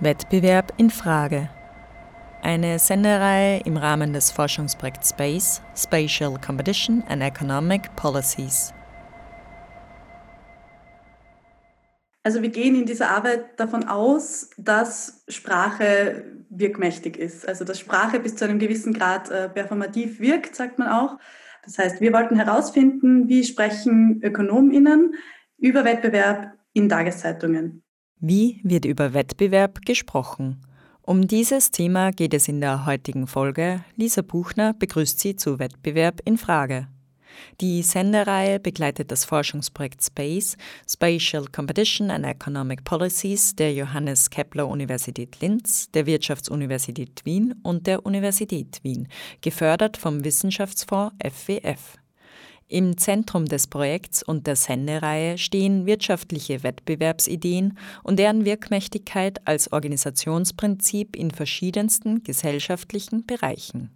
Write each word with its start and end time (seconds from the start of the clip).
Wettbewerb 0.00 0.74
in 0.76 0.90
Frage. 0.90 1.48
Eine 2.42 2.78
Sendereihe 2.78 3.60
im 3.60 3.76
Rahmen 3.76 4.12
des 4.12 4.30
Forschungsprojekts 4.30 5.10
Space, 5.10 5.62
Spatial 5.74 6.38
Competition 6.38 7.02
and 7.08 7.22
Economic 7.22 7.96
Policies. 7.96 8.74
Also 12.24 12.40
wir 12.40 12.48
gehen 12.48 12.74
in 12.74 12.86
dieser 12.86 13.10
Arbeit 13.10 13.60
davon 13.60 13.84
aus, 13.84 14.48
dass 14.56 15.24
Sprache 15.28 16.24
wirkmächtig 16.48 17.18
ist. 17.18 17.46
Also 17.46 17.64
dass 17.64 17.78
Sprache 17.78 18.18
bis 18.18 18.34
zu 18.34 18.46
einem 18.46 18.58
gewissen 18.58 18.94
Grad 18.94 19.30
äh, 19.30 19.50
performativ 19.50 20.20
wirkt, 20.20 20.56
sagt 20.56 20.78
man 20.78 20.88
auch. 20.88 21.18
Das 21.64 21.78
heißt, 21.78 22.00
wir 22.00 22.12
wollten 22.14 22.36
herausfinden, 22.36 23.28
wie 23.28 23.44
sprechen 23.44 24.20
Ökonominnen 24.22 25.14
über 25.58 25.84
Wettbewerb 25.84 26.52
in 26.72 26.88
Tageszeitungen. 26.88 27.82
Wie 28.20 28.60
wird 28.64 28.86
über 28.86 29.12
Wettbewerb 29.12 29.84
gesprochen? 29.84 30.62
Um 31.02 31.28
dieses 31.28 31.70
Thema 31.70 32.10
geht 32.10 32.32
es 32.32 32.48
in 32.48 32.62
der 32.62 32.86
heutigen 32.86 33.26
Folge. 33.26 33.84
Lisa 33.96 34.22
Buchner 34.22 34.72
begrüßt 34.72 35.20
Sie 35.20 35.36
zu 35.36 35.58
Wettbewerb 35.58 36.20
in 36.24 36.38
Frage. 36.38 36.88
Die 37.60 37.82
Sendereihe 37.82 38.60
begleitet 38.60 39.10
das 39.10 39.24
Forschungsprojekt 39.24 40.02
Space, 40.02 40.56
Spatial 40.88 41.46
Competition 41.46 42.10
and 42.10 42.24
Economic 42.24 42.84
Policies 42.84 43.54
der 43.54 43.72
Johannes 43.72 44.30
Kepler 44.30 44.68
Universität 44.68 45.40
Linz, 45.40 45.90
der 45.92 46.06
Wirtschaftsuniversität 46.06 47.24
Wien 47.24 47.54
und 47.62 47.86
der 47.86 48.04
Universität 48.04 48.80
Wien, 48.82 49.08
gefördert 49.40 49.96
vom 49.96 50.24
Wissenschaftsfonds 50.24 51.14
FWF. 51.22 51.98
Im 52.68 52.96
Zentrum 52.96 53.44
des 53.44 53.66
Projekts 53.66 54.22
und 54.22 54.46
der 54.46 54.56
Sendereihe 54.56 55.36
stehen 55.36 55.86
wirtschaftliche 55.86 56.62
Wettbewerbsideen 56.62 57.78
und 58.02 58.18
deren 58.18 58.44
Wirkmächtigkeit 58.44 59.46
als 59.46 59.72
Organisationsprinzip 59.72 61.14
in 61.14 61.30
verschiedensten 61.30 62.22
gesellschaftlichen 62.22 63.26
Bereichen. 63.26 63.90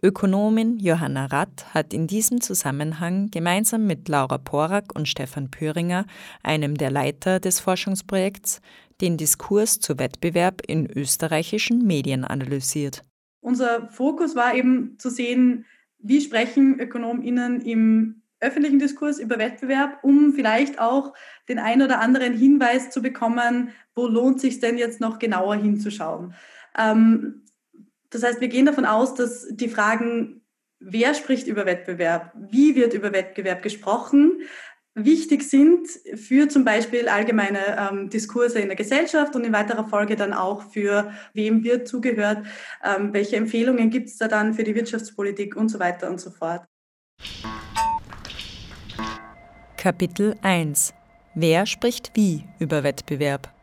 Ökonomin 0.00 0.78
Johanna 0.78 1.26
Rath 1.26 1.74
hat 1.74 1.92
in 1.92 2.06
diesem 2.06 2.40
Zusammenhang 2.40 3.32
gemeinsam 3.32 3.88
mit 3.88 4.08
Laura 4.08 4.38
Porak 4.38 4.94
und 4.94 5.08
Stefan 5.08 5.50
Püringer, 5.50 6.06
einem 6.44 6.76
der 6.76 6.92
Leiter 6.92 7.40
des 7.40 7.58
Forschungsprojekts, 7.58 8.60
den 9.00 9.16
Diskurs 9.16 9.80
zu 9.80 9.98
Wettbewerb 9.98 10.62
in 10.64 10.88
österreichischen 10.88 11.84
Medien 11.84 12.24
analysiert. 12.24 13.02
Unser 13.40 13.88
Fokus 13.88 14.36
war 14.36 14.54
eben 14.54 14.96
zu 14.98 15.10
sehen, 15.10 15.64
wie 15.98 16.20
sprechen 16.20 16.78
ÖkonomInnen 16.78 17.60
im 17.62 18.22
öffentlichen 18.38 18.78
Diskurs 18.78 19.18
über 19.18 19.38
Wettbewerb, 19.38 19.98
um 20.02 20.32
vielleicht 20.32 20.78
auch 20.78 21.12
den 21.48 21.58
ein 21.58 21.82
oder 21.82 21.98
anderen 21.98 22.34
Hinweis 22.34 22.90
zu 22.90 23.02
bekommen, 23.02 23.70
wo 23.96 24.06
lohnt 24.06 24.40
sich 24.40 24.60
denn 24.60 24.78
jetzt 24.78 25.00
noch 25.00 25.18
genauer 25.18 25.56
hinzuschauen. 25.56 26.34
Ähm, 26.78 27.42
das 28.10 28.22
heißt, 28.22 28.40
wir 28.40 28.48
gehen 28.48 28.66
davon 28.66 28.84
aus, 28.84 29.14
dass 29.14 29.46
die 29.50 29.68
Fragen, 29.68 30.42
wer 30.80 31.14
spricht 31.14 31.46
über 31.46 31.66
Wettbewerb, 31.66 32.32
wie 32.34 32.74
wird 32.74 32.94
über 32.94 33.12
Wettbewerb 33.12 33.62
gesprochen, 33.62 34.42
wichtig 34.94 35.42
sind 35.42 35.88
für 36.14 36.48
zum 36.48 36.64
Beispiel 36.64 37.08
allgemeine 37.08 37.90
ähm, 37.90 38.10
Diskurse 38.10 38.58
in 38.58 38.68
der 38.68 38.76
Gesellschaft 38.76 39.36
und 39.36 39.44
in 39.44 39.52
weiterer 39.52 39.86
Folge 39.86 40.16
dann 40.16 40.32
auch 40.32 40.62
für 40.72 41.12
wem 41.34 41.62
wird 41.62 41.86
zugehört, 41.86 42.46
ähm, 42.84 43.12
welche 43.12 43.36
Empfehlungen 43.36 43.90
gibt 43.90 44.08
es 44.08 44.16
da 44.16 44.28
dann 44.28 44.54
für 44.54 44.64
die 44.64 44.74
Wirtschaftspolitik 44.74 45.56
und 45.56 45.68
so 45.68 45.78
weiter 45.78 46.10
und 46.10 46.20
so 46.20 46.30
fort. 46.30 46.64
Kapitel 49.76 50.34
1 50.42 50.94
Wer 51.34 51.66
spricht 51.66 52.10
wie 52.14 52.44
über 52.58 52.82
Wettbewerb? 52.82 53.57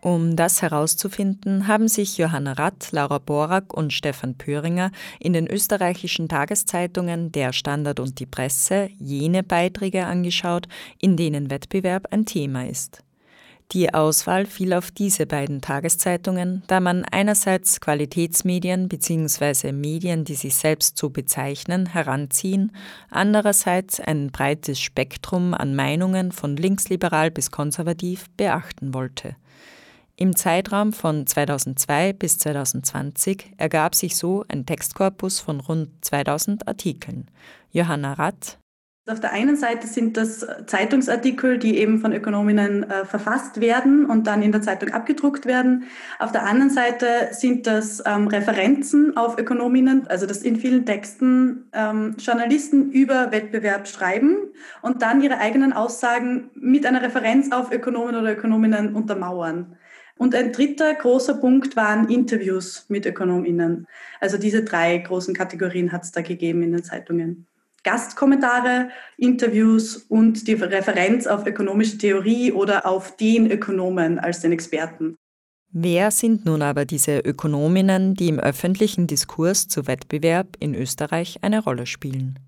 Um 0.00 0.36
das 0.36 0.62
herauszufinden, 0.62 1.66
haben 1.66 1.88
sich 1.88 2.18
Johanna 2.18 2.52
Rath, 2.52 2.92
Laura 2.92 3.18
Borak 3.18 3.74
und 3.74 3.92
Stefan 3.92 4.36
Pöringer 4.36 4.92
in 5.18 5.32
den 5.32 5.48
österreichischen 5.48 6.28
Tageszeitungen 6.28 7.32
Der 7.32 7.52
Standard 7.52 7.98
und 7.98 8.20
die 8.20 8.26
Presse 8.26 8.90
jene 8.98 9.42
Beiträge 9.42 10.06
angeschaut, 10.06 10.68
in 11.00 11.16
denen 11.16 11.50
Wettbewerb 11.50 12.12
ein 12.12 12.26
Thema 12.26 12.66
ist. 12.66 13.02
Die 13.72 13.92
Auswahl 13.92 14.46
fiel 14.46 14.72
auf 14.72 14.90
diese 14.92 15.26
beiden 15.26 15.60
Tageszeitungen, 15.60 16.62
da 16.68 16.80
man 16.80 17.04
einerseits 17.04 17.80
Qualitätsmedien 17.80 18.88
bzw. 18.88 19.72
Medien, 19.72 20.24
die 20.24 20.36
sich 20.36 20.54
selbst 20.54 20.96
so 20.96 21.10
bezeichnen, 21.10 21.86
heranziehen, 21.86 22.72
andererseits 23.10 24.00
ein 24.00 24.30
breites 24.30 24.80
Spektrum 24.80 25.52
an 25.52 25.74
Meinungen 25.74 26.32
von 26.32 26.56
linksliberal 26.56 27.30
bis 27.30 27.50
konservativ 27.50 28.30
beachten 28.38 28.94
wollte. 28.94 29.36
Im 30.20 30.34
Zeitraum 30.34 30.92
von 30.92 31.28
2002 31.28 32.12
bis 32.12 32.38
2020 32.38 33.52
ergab 33.56 33.94
sich 33.94 34.16
so 34.16 34.44
ein 34.48 34.66
Textkorpus 34.66 35.38
von 35.38 35.60
rund 35.60 35.90
2000 36.04 36.66
Artikeln. 36.66 37.28
Johanna 37.70 38.14
Rath. 38.14 38.58
Auf 39.08 39.20
der 39.20 39.30
einen 39.32 39.54
Seite 39.54 39.86
sind 39.86 40.16
das 40.16 40.44
Zeitungsartikel, 40.66 41.58
die 41.58 41.78
eben 41.78 42.00
von 42.00 42.12
Ökonominnen 42.12 42.82
äh, 42.82 43.04
verfasst 43.04 43.60
werden 43.60 44.06
und 44.06 44.26
dann 44.26 44.42
in 44.42 44.50
der 44.50 44.60
Zeitung 44.60 44.90
abgedruckt 44.90 45.46
werden. 45.46 45.84
Auf 46.18 46.32
der 46.32 46.44
anderen 46.44 46.70
Seite 46.70 47.28
sind 47.30 47.68
das 47.68 48.02
ähm, 48.04 48.26
Referenzen 48.26 49.16
auf 49.16 49.38
Ökonominnen, 49.38 50.08
also 50.08 50.26
dass 50.26 50.42
in 50.42 50.56
vielen 50.56 50.84
Texten 50.84 51.70
ähm, 51.72 52.16
Journalisten 52.18 52.90
über 52.90 53.30
Wettbewerb 53.30 53.86
schreiben 53.86 54.36
und 54.82 55.00
dann 55.00 55.22
ihre 55.22 55.38
eigenen 55.38 55.72
Aussagen 55.72 56.50
mit 56.54 56.84
einer 56.84 57.02
Referenz 57.02 57.52
auf 57.52 57.70
Ökonomen 57.70 58.16
oder 58.16 58.32
Ökonominnen 58.32 58.96
untermauern. 58.96 59.76
Und 60.18 60.34
ein 60.34 60.52
dritter 60.52 60.94
großer 60.94 61.34
Punkt 61.34 61.76
waren 61.76 62.08
Interviews 62.08 62.84
mit 62.88 63.06
Ökonominnen. 63.06 63.86
Also 64.20 64.36
diese 64.36 64.64
drei 64.64 64.98
großen 64.98 65.32
Kategorien 65.32 65.92
hat 65.92 66.02
es 66.02 66.12
da 66.12 66.20
gegeben 66.20 66.62
in 66.62 66.72
den 66.72 66.82
Zeitungen. 66.82 67.46
Gastkommentare, 67.84 68.90
Interviews 69.16 69.96
und 69.96 70.48
die 70.48 70.54
Referenz 70.54 71.26
auf 71.26 71.46
ökonomische 71.46 71.96
Theorie 71.96 72.52
oder 72.52 72.86
auf 72.86 73.16
den 73.16 73.50
Ökonomen 73.50 74.18
als 74.18 74.40
den 74.40 74.52
Experten. 74.52 75.16
Wer 75.70 76.10
sind 76.10 76.44
nun 76.44 76.62
aber 76.62 76.84
diese 76.84 77.20
Ökonominnen, 77.20 78.14
die 78.14 78.28
im 78.28 78.40
öffentlichen 78.40 79.06
Diskurs 79.06 79.68
zu 79.68 79.86
Wettbewerb 79.86 80.56
in 80.58 80.74
Österreich 80.74 81.38
eine 81.42 81.62
Rolle 81.62 81.86
spielen? 81.86 82.38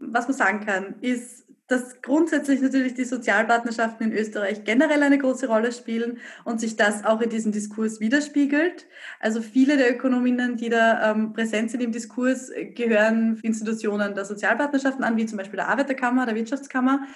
Was 0.00 0.28
man 0.28 0.36
sagen 0.36 0.66
kann, 0.66 0.96
ist, 1.00 1.43
dass 1.66 2.02
grundsätzlich 2.02 2.60
natürlich 2.60 2.94
die 2.94 3.04
Sozialpartnerschaften 3.04 4.10
in 4.10 4.18
Österreich 4.18 4.64
generell 4.64 5.02
eine 5.02 5.16
große 5.16 5.46
Rolle 5.46 5.72
spielen 5.72 6.18
und 6.44 6.60
sich 6.60 6.76
das 6.76 7.04
auch 7.04 7.22
in 7.22 7.30
diesem 7.30 7.52
Diskurs 7.52 8.00
widerspiegelt. 8.00 8.86
Also 9.18 9.40
viele 9.40 9.78
der 9.78 9.90
Ökonominnen, 9.94 10.56
die 10.56 10.68
da 10.68 11.10
ähm, 11.10 11.32
präsent 11.32 11.70
sind 11.70 11.82
im 11.82 11.92
Diskurs, 11.92 12.50
gehören 12.74 13.38
Institutionen 13.42 14.14
der 14.14 14.26
Sozialpartnerschaften 14.26 15.04
an, 15.04 15.16
wie 15.16 15.24
zum 15.24 15.38
Beispiel 15.38 15.56
der 15.56 15.68
Arbeiterkammer, 15.68 16.26
der 16.26 16.34
Wirtschaftskammer. 16.34 17.06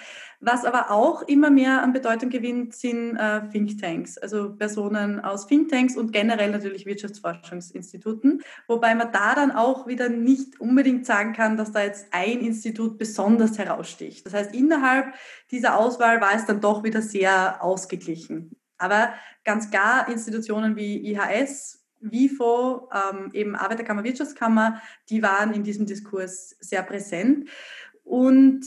Was 0.41 0.63
aber 0.63 0.89
auch 0.89 1.23
immer 1.23 1.49
mehr 1.49 1.83
an 1.83 1.91
Bedeutung 1.91 2.29
gewinnt, 2.29 2.73
sind 2.73 3.17
äh, 3.17 3.41
Thinktanks, 3.49 4.17
also 4.17 4.55
Personen 4.55 5.19
aus 5.19 5.47
Thinktanks 5.47 5.97
und 5.97 6.13
generell 6.13 6.49
natürlich 6.51 6.85
Wirtschaftsforschungsinstituten, 6.85 8.41
wobei 8.65 8.95
man 8.95 9.11
da 9.11 9.35
dann 9.35 9.51
auch 9.51 9.85
wieder 9.85 10.07
nicht 10.07 10.61
unbedingt 10.61 11.05
sagen 11.05 11.33
kann, 11.33 11.57
dass 11.57 11.73
da 11.73 11.83
jetzt 11.83 12.07
ein 12.11 12.39
Institut 12.39 12.97
besonders 12.97 13.57
heraussticht. 13.57 14.25
Das 14.25 14.33
heißt, 14.33 14.55
innerhalb 14.55 15.13
dieser 15.51 15.77
Auswahl 15.77 16.21
war 16.21 16.33
es 16.33 16.45
dann 16.45 16.61
doch 16.61 16.85
wieder 16.85 17.01
sehr 17.01 17.61
ausgeglichen. 17.61 18.55
Aber 18.77 19.13
ganz 19.43 19.69
klar 19.69 20.07
Institutionen 20.07 20.77
wie 20.77 21.11
IHS, 21.11 21.83
WIFO, 21.99 22.89
ähm, 22.93 23.29
eben 23.33 23.57
Arbeiterkammer, 23.57 24.05
Wirtschaftskammer, 24.05 24.81
die 25.09 25.21
waren 25.21 25.53
in 25.53 25.63
diesem 25.63 25.85
Diskurs 25.85 26.55
sehr 26.61 26.83
präsent. 26.83 27.49
Und 28.05 28.65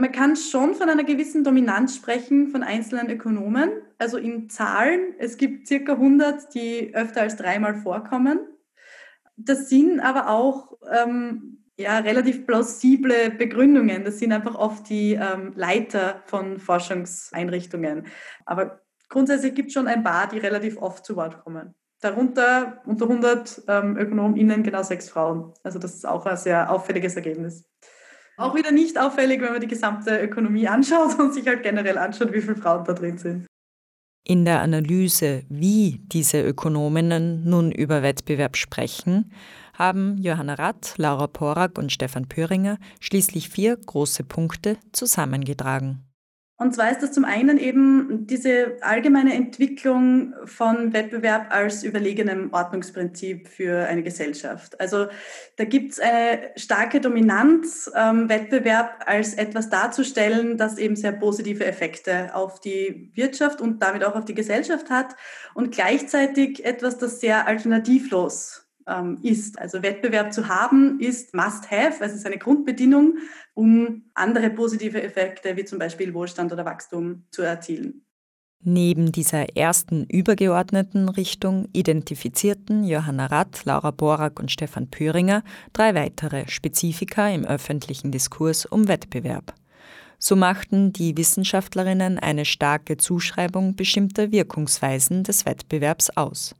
man 0.00 0.12
kann 0.12 0.36
schon 0.36 0.74
von 0.74 0.88
einer 0.88 1.04
gewissen 1.04 1.44
Dominanz 1.44 1.96
sprechen 1.96 2.48
von 2.48 2.62
einzelnen 2.62 3.10
Ökonomen, 3.10 3.70
also 3.98 4.16
in 4.16 4.48
Zahlen. 4.48 5.14
Es 5.18 5.36
gibt 5.36 5.68
circa 5.68 5.92
100, 5.92 6.54
die 6.54 6.94
öfter 6.94 7.22
als 7.22 7.36
dreimal 7.36 7.74
vorkommen. 7.74 8.40
Das 9.36 9.68
sind 9.68 10.00
aber 10.00 10.30
auch 10.30 10.78
ähm, 10.90 11.58
ja, 11.76 11.98
relativ 11.98 12.46
plausible 12.46 13.30
Begründungen. 13.30 14.04
Das 14.04 14.18
sind 14.18 14.32
einfach 14.32 14.54
oft 14.54 14.88
die 14.88 15.12
ähm, 15.14 15.52
Leiter 15.54 16.22
von 16.24 16.58
Forschungseinrichtungen. 16.58 18.06
Aber 18.46 18.80
grundsätzlich 19.08 19.54
gibt 19.54 19.68
es 19.68 19.74
schon 19.74 19.86
ein 19.86 20.02
paar, 20.02 20.28
die 20.28 20.38
relativ 20.38 20.78
oft 20.78 21.04
zu 21.04 21.16
Wort 21.16 21.44
kommen. 21.44 21.74
Darunter 22.00 22.82
unter 22.86 23.08
100 23.08 23.62
ähm, 23.68 23.96
ÖkonomInnen 23.96 24.62
genau 24.62 24.82
sechs 24.82 25.08
Frauen. 25.08 25.52
Also 25.62 25.78
das 25.78 25.94
ist 25.94 26.06
auch 26.06 26.26
ein 26.26 26.36
sehr 26.36 26.70
auffälliges 26.70 27.16
Ergebnis. 27.16 27.64
Auch 28.36 28.54
wieder 28.54 28.70
nicht 28.70 28.98
auffällig, 28.98 29.40
wenn 29.40 29.52
man 29.52 29.60
die 29.60 29.66
gesamte 29.66 30.18
Ökonomie 30.20 30.68
anschaut 30.68 31.18
und 31.18 31.32
sich 31.32 31.46
halt 31.46 31.62
generell 31.62 31.96
anschaut, 31.96 32.32
wie 32.32 32.42
viele 32.42 32.56
Frauen 32.56 32.84
da 32.84 32.92
drin 32.92 33.16
sind. 33.16 33.46
In 34.28 34.44
der 34.44 34.60
Analyse, 34.60 35.44
wie 35.48 36.00
diese 36.12 36.42
Ökonominnen 36.42 37.48
nun 37.48 37.70
über 37.70 38.02
Wettbewerb 38.02 38.56
sprechen, 38.56 39.32
haben 39.74 40.18
Johanna 40.18 40.54
Rath, 40.54 40.94
Laura 40.96 41.28
Porak 41.28 41.78
und 41.78 41.92
Stefan 41.92 42.26
Pöringer 42.26 42.78
schließlich 43.00 43.48
vier 43.48 43.76
große 43.76 44.24
Punkte 44.24 44.78
zusammengetragen. 44.92 46.02
Und 46.58 46.74
zwar 46.74 46.90
ist 46.90 47.02
das 47.02 47.12
zum 47.12 47.26
einen 47.26 47.58
eben 47.58 48.26
diese 48.26 48.78
allgemeine 48.80 49.34
Entwicklung 49.34 50.32
von 50.46 50.94
Wettbewerb 50.94 51.48
als 51.50 51.82
überlegenem 51.82 52.50
Ordnungsprinzip 52.50 53.46
für 53.46 53.86
eine 53.86 54.02
Gesellschaft. 54.02 54.80
Also 54.80 55.08
da 55.56 55.64
gibt 55.64 55.92
es 55.92 56.00
eine 56.00 56.52
starke 56.56 57.02
Dominanz, 57.02 57.90
ähm, 57.94 58.30
Wettbewerb 58.30 59.04
als 59.04 59.34
etwas 59.34 59.68
darzustellen, 59.68 60.56
das 60.56 60.78
eben 60.78 60.96
sehr 60.96 61.12
positive 61.12 61.66
Effekte 61.66 62.34
auf 62.34 62.58
die 62.58 63.10
Wirtschaft 63.14 63.60
und 63.60 63.82
damit 63.82 64.02
auch 64.02 64.16
auf 64.16 64.24
die 64.24 64.34
Gesellschaft 64.34 64.88
hat 64.88 65.14
und 65.52 65.74
gleichzeitig 65.74 66.64
etwas, 66.64 66.96
das 66.96 67.20
sehr 67.20 67.46
alternativlos 67.46 68.65
ähm, 68.86 69.18
ist. 69.22 69.58
Also 69.58 69.82
Wettbewerb 69.82 70.32
zu 70.32 70.48
haben 70.48 71.00
ist 71.00 71.34
Must-Have, 71.34 72.00
also 72.00 72.14
ist 72.14 72.26
eine 72.26 72.38
Grundbedingung, 72.38 73.18
um 73.54 74.04
andere 74.14 74.50
positive 74.50 75.02
Effekte 75.02 75.56
wie 75.56 75.64
zum 75.64 75.78
Beispiel 75.78 76.14
Wohlstand 76.14 76.52
oder 76.52 76.64
Wachstum 76.64 77.24
zu 77.30 77.42
erzielen. 77.42 78.02
Neben 78.68 79.12
dieser 79.12 79.56
ersten 79.56 80.06
übergeordneten 80.06 81.08
Richtung 81.08 81.68
identifizierten 81.72 82.84
Johanna 82.84 83.26
Rath, 83.26 83.64
Laura 83.64 83.90
Borak 83.90 84.40
und 84.40 84.50
Stefan 84.50 84.88
Pöringer 84.88 85.44
drei 85.72 85.94
weitere 85.94 86.48
Spezifika 86.48 87.28
im 87.28 87.44
öffentlichen 87.44 88.10
Diskurs 88.10 88.66
um 88.66 88.88
Wettbewerb. 88.88 89.54
So 90.18 90.34
machten 90.34 90.92
die 90.92 91.16
Wissenschaftlerinnen 91.16 92.18
eine 92.18 92.44
starke 92.44 92.96
Zuschreibung 92.96 93.76
bestimmter 93.76 94.32
Wirkungsweisen 94.32 95.22
des 95.22 95.44
Wettbewerbs 95.44 96.16
aus. 96.16 96.54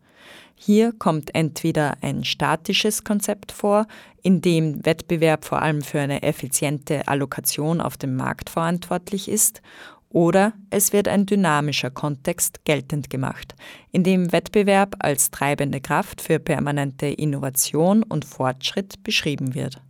Hier 0.55 0.93
kommt 0.93 1.35
entweder 1.35 1.99
ein 2.01 2.25
statisches 2.25 3.05
Konzept 3.05 3.53
vor, 3.53 3.87
in 4.23 4.41
dem 4.41 4.85
Wettbewerb 4.87 5.45
vor 5.45 5.61
allem 5.61 5.83
für 5.83 6.01
eine 6.01 6.23
effiziente 6.23 7.07
Allokation 7.09 7.81
auf 7.81 7.97
dem 7.97 8.17
Markt 8.17 8.51
verantwortlich 8.51 9.29
ist, 9.29 9.61
oder 10.09 10.55
es 10.71 10.93
wird 10.93 11.09
ein 11.09 11.27
dynamischer 11.27 11.91
Kontext 11.91 12.65
geltend 12.65 13.11
gemacht, 13.11 13.55
in 13.93 14.03
dem 14.03 14.33
Wettbewerb 14.33 14.97
als 15.01 15.31
treibende 15.31 15.81
Kraft 15.81 16.23
für 16.23 16.39
permanente 16.39 17.07
Innovation 17.07 18.03
und 18.03 18.25
Fortschritt 18.25 19.03
beschrieben 19.03 19.55
wird. 19.55 19.83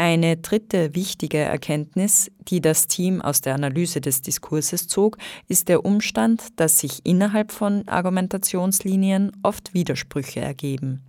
Eine 0.00 0.36
dritte 0.36 0.94
wichtige 0.94 1.38
Erkenntnis, 1.38 2.30
die 2.46 2.60
das 2.60 2.86
Team 2.86 3.20
aus 3.20 3.40
der 3.40 3.56
Analyse 3.56 4.00
des 4.00 4.22
Diskurses 4.22 4.86
zog, 4.86 5.18
ist 5.48 5.68
der 5.68 5.84
Umstand, 5.84 6.40
dass 6.54 6.78
sich 6.78 7.04
innerhalb 7.04 7.50
von 7.50 7.82
Argumentationslinien 7.88 9.32
oft 9.42 9.74
Widersprüche 9.74 10.38
ergeben. 10.38 11.02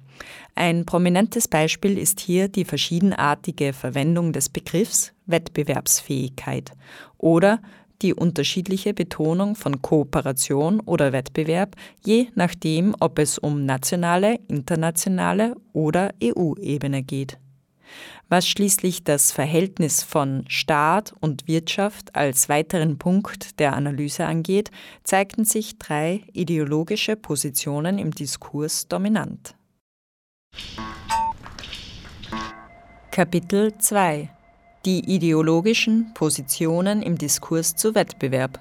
Ein 0.56 0.88
prominentes 0.88 1.48
Beispiel 1.48 2.00
ist 2.00 2.20
hier 2.20 2.48
die 2.48 2.66
verschiedenartige 2.66 3.74
Verwendung 3.74 4.34
des 4.34 4.50
Begriffs 4.50 5.14
Wettbewerbsfähigkeit 5.28 6.72
oder 7.20 7.62
die 8.02 8.16
unterschiedliche 8.16 8.96
Betonung 8.96 9.54
von 9.54 9.84
Kooperation 9.84 10.80
oder 10.80 11.14
Wettbewerb, 11.14 11.76
je 12.04 12.30
nachdem, 12.34 12.96
ob 13.00 13.20
es 13.20 13.38
um 13.38 13.68
nationale, 13.68 14.40
internationale 14.48 15.56
oder 15.74 16.12
EU-Ebene 16.24 17.04
geht. 17.04 17.38
Was 18.28 18.48
schließlich 18.48 19.04
das 19.04 19.32
Verhältnis 19.32 20.04
von 20.04 20.46
Staat 20.48 21.14
und 21.20 21.48
Wirtschaft 21.48 22.16
als 22.16 22.48
weiteren 22.48 22.98
Punkt 22.98 23.60
der 23.60 23.74
Analyse 23.74 24.26
angeht, 24.26 24.72
zeigten 25.04 25.46
sich 25.46 25.80
drei 25.80 26.24
ideologische 26.34 27.16
Positionen 27.16 27.98
im 27.98 28.12
Diskurs 28.12 28.88
dominant. 28.88 29.56
Kapitel 33.12 33.78
2 33.78 34.30
Die 34.86 35.14
ideologischen 35.14 36.14
Positionen 36.14 37.02
im 37.02 37.18
Diskurs 37.18 37.76
zu 37.76 37.96
Wettbewerb. 37.96 38.60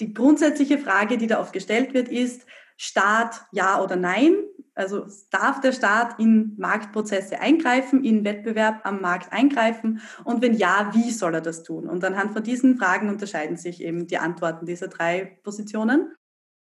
Die 0.00 0.14
grundsätzliche 0.14 0.78
Frage, 0.78 1.18
die 1.18 1.26
da 1.26 1.40
oft 1.40 1.52
gestellt 1.52 1.94
wird, 1.94 2.08
ist 2.08 2.46
Staat 2.76 3.42
ja 3.52 3.82
oder 3.82 3.96
nein? 3.96 4.34
Also 4.74 5.06
darf 5.30 5.60
der 5.60 5.72
Staat 5.72 6.18
in 6.18 6.54
Marktprozesse 6.56 7.40
eingreifen, 7.40 8.04
in 8.04 8.24
Wettbewerb 8.24 8.80
am 8.84 9.02
Markt 9.02 9.32
eingreifen? 9.32 10.00
Und 10.24 10.40
wenn 10.40 10.54
ja, 10.54 10.90
wie 10.94 11.10
soll 11.10 11.34
er 11.34 11.40
das 11.42 11.62
tun? 11.62 11.88
Und 11.88 12.04
anhand 12.04 12.32
von 12.32 12.42
diesen 12.42 12.78
Fragen 12.78 13.08
unterscheiden 13.10 13.56
sich 13.56 13.82
eben 13.82 14.06
die 14.06 14.18
Antworten 14.18 14.64
dieser 14.64 14.88
drei 14.88 15.38
Positionen. 15.42 16.14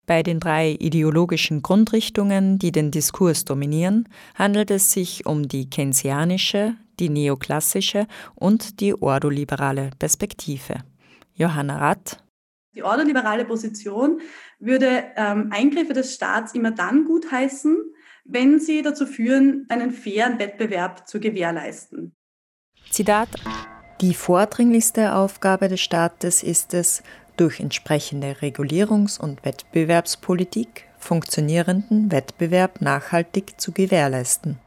Bei 0.06 0.22
den 0.22 0.38
drei 0.38 0.76
ideologischen 0.78 1.62
Grundrichtungen, 1.62 2.60
die 2.60 2.70
den 2.70 2.92
Diskurs 2.92 3.44
dominieren, 3.44 4.08
handelt 4.36 4.70
es 4.70 4.92
sich 4.92 5.26
um 5.26 5.48
die 5.48 5.68
keynesianische, 5.68 6.76
die 7.00 7.08
neoklassische 7.08 8.06
und 8.36 8.80
die 8.80 8.94
ordoliberale 8.94 9.90
Perspektive. 9.98 10.84
Johanna 11.34 11.78
Rath. 11.78 12.22
Die 12.76 12.84
ordoliberale 12.84 13.44
Position 13.44 14.20
würde 14.60 15.04
ähm, 15.16 15.50
Eingriffe 15.50 15.92
des 15.92 16.14
Staats 16.14 16.54
immer 16.54 16.70
dann 16.70 17.04
gutheißen, 17.04 17.76
wenn 18.28 18.60
sie 18.60 18.82
dazu 18.82 19.06
führen, 19.06 19.66
einen 19.68 19.90
fairen 19.90 20.38
Wettbewerb 20.38 21.08
zu 21.08 21.20
gewährleisten. 21.20 22.14
Zitat 22.90 23.28
Die 24.00 24.14
vordringlichste 24.14 25.14
Aufgabe 25.14 25.68
des 25.68 25.80
Staates 25.80 26.42
ist 26.42 26.74
es, 26.74 27.02
durch 27.36 27.60
entsprechende 27.60 28.32
Regulierungs- 28.40 29.20
und 29.20 29.44
Wettbewerbspolitik 29.44 30.84
funktionierenden 30.98 32.10
Wettbewerb 32.10 32.80
nachhaltig 32.80 33.60
zu 33.60 33.72
gewährleisten. 33.72 34.58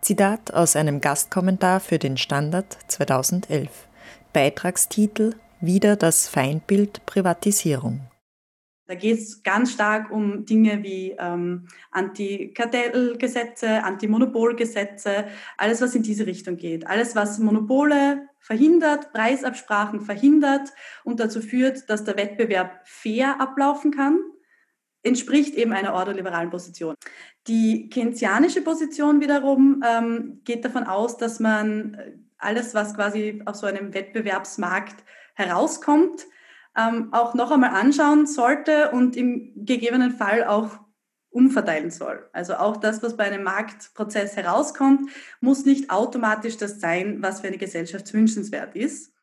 Zitat 0.00 0.52
aus 0.52 0.76
einem 0.76 1.00
Gastkommentar 1.00 1.80
für 1.80 1.98
den 1.98 2.16
Standard 2.16 2.76
2011. 2.88 3.70
Beitragstitel 4.32 5.34
Wieder 5.60 5.96
das 5.96 6.28
Feindbild 6.28 7.06
Privatisierung. 7.06 8.00
Da 8.86 8.94
geht 8.94 9.18
es 9.18 9.42
ganz 9.42 9.72
stark 9.72 10.10
um 10.10 10.44
Dinge 10.44 10.82
wie 10.82 11.16
ähm, 11.18 11.68
Antikartellgesetze, 11.90 13.82
Antimonopolgesetze, 13.82 15.26
alles, 15.56 15.80
was 15.80 15.94
in 15.94 16.02
diese 16.02 16.26
Richtung 16.26 16.56
geht. 16.56 16.86
Alles, 16.86 17.16
was 17.16 17.38
Monopole 17.38 18.28
verhindert, 18.40 19.12
Preisabsprachen 19.12 20.02
verhindert 20.02 20.68
und 21.02 21.18
dazu 21.18 21.40
führt, 21.40 21.88
dass 21.88 22.04
der 22.04 22.18
Wettbewerb 22.18 22.80
fair 22.84 23.40
ablaufen 23.40 23.90
kann, 23.90 24.20
entspricht 25.02 25.54
eben 25.54 25.72
einer 25.72 25.94
ordoliberalen 25.94 26.50
Position. 26.50 26.94
Die 27.46 27.88
keynesianische 27.88 28.60
Position 28.62 29.20
wiederum 29.20 29.82
ähm, 29.86 30.40
geht 30.44 30.64
davon 30.64 30.84
aus, 30.84 31.16
dass 31.16 31.40
man 31.40 31.94
äh, 31.94 32.12
alles, 32.36 32.74
was 32.74 32.94
quasi 32.94 33.42
auf 33.46 33.56
so 33.56 33.66
einem 33.66 33.94
Wettbewerbsmarkt 33.94 35.04
herauskommt, 35.34 36.26
ähm, 36.76 37.12
auch 37.12 37.34
noch 37.34 37.50
einmal 37.50 37.70
anschauen 37.70 38.26
sollte 38.26 38.90
und 38.90 39.16
im 39.16 39.52
gegebenen 39.54 40.10
Fall 40.10 40.44
auch 40.44 40.78
umverteilen 41.30 41.90
soll. 41.90 42.28
Also 42.32 42.54
auch 42.54 42.76
das, 42.76 43.02
was 43.02 43.16
bei 43.16 43.24
einem 43.24 43.42
Marktprozess 43.42 44.36
herauskommt, 44.36 45.10
muss 45.40 45.64
nicht 45.64 45.90
automatisch 45.90 46.56
das 46.56 46.80
sein, 46.80 47.22
was 47.22 47.40
für 47.40 47.48
eine 47.48 47.58
Gesellschaft 47.58 48.12
wünschenswert 48.14 48.76
ist. 48.76 49.13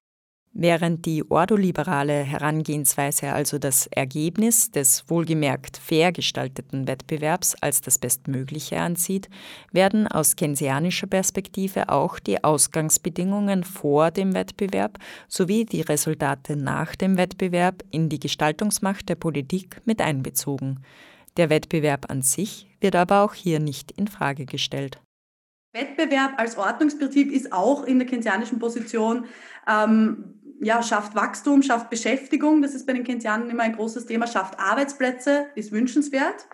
Während 0.53 1.05
die 1.05 1.24
ordoliberale 1.31 2.24
Herangehensweise 2.24 3.31
also 3.31 3.58
das 3.58 3.88
Ergebnis 3.88 4.70
des 4.70 5.10
wohlgemerkt 5.10 5.77
fair 5.77 6.12
gestalteten 6.12 6.88
Wettbewerbs 6.88 7.55
als 7.62 7.79
das 7.79 7.98
Bestmögliche 7.98 8.77
ansieht, 8.77 9.29
werden 9.72 10.08
aus 10.08 10.36
keynesianischer 10.36 11.08
Perspektive 11.08 11.88
auch 11.88 12.20
die 12.20 12.43
Ausgangsbedingungen 12.43 13.63
vor 13.63 14.12
dem 14.12 14.34
Wettbewerb 14.34 14.98
sowie 15.29 15.63
die 15.63 15.81
Resultate 15.81 16.58
nach 16.58 16.98
dem 16.98 17.15
Wettbewerb 17.15 17.84
in 17.89 18.10
die 18.10 18.20
Gestaltungsmacht 18.20 19.08
der 19.08 19.15
Politik 19.15 19.81
mit 19.86 20.01
einbezogen. 20.01 20.81
Der 21.38 21.50
Wettbewerb 21.50 22.12
an 22.12 22.24
sich 22.24 22.67
wird 22.81 22.98
aber 22.98 23.22
auch 23.22 23.34
hier 23.34 23.62
nicht 23.62 23.91
in 23.91 24.08
Frage 24.08 24.46
gestellt. 24.46 25.00
Wettbewerb 25.74 26.34
als 26.38 26.58
Ordnungsprinzip 26.58 27.31
ist 27.31 27.53
auch 27.53 27.84
in 27.86 28.00
der 28.00 28.08
keynesianischen 28.08 28.60
Position 28.60 29.25
ähm, 29.65 30.40
ja, 30.63 30.84
schafft 30.84 31.15
Wachstum, 31.15 31.63
schafft 31.63 31.89
Beschäftigung, 31.89 32.62
das 32.62 32.75
ist 32.75 32.86
bei 32.86 32.94
den 32.94 33.03
Keynesianern 33.03 33.50
immer 33.50 33.63
ein 33.63 33.75
großes 33.75 34.06
Thema, 34.06 34.27
schafft 34.27 34.60
Arbeitsplätze, 34.60 35.48
ist 35.56 35.72
wünschenswert. 35.72 36.48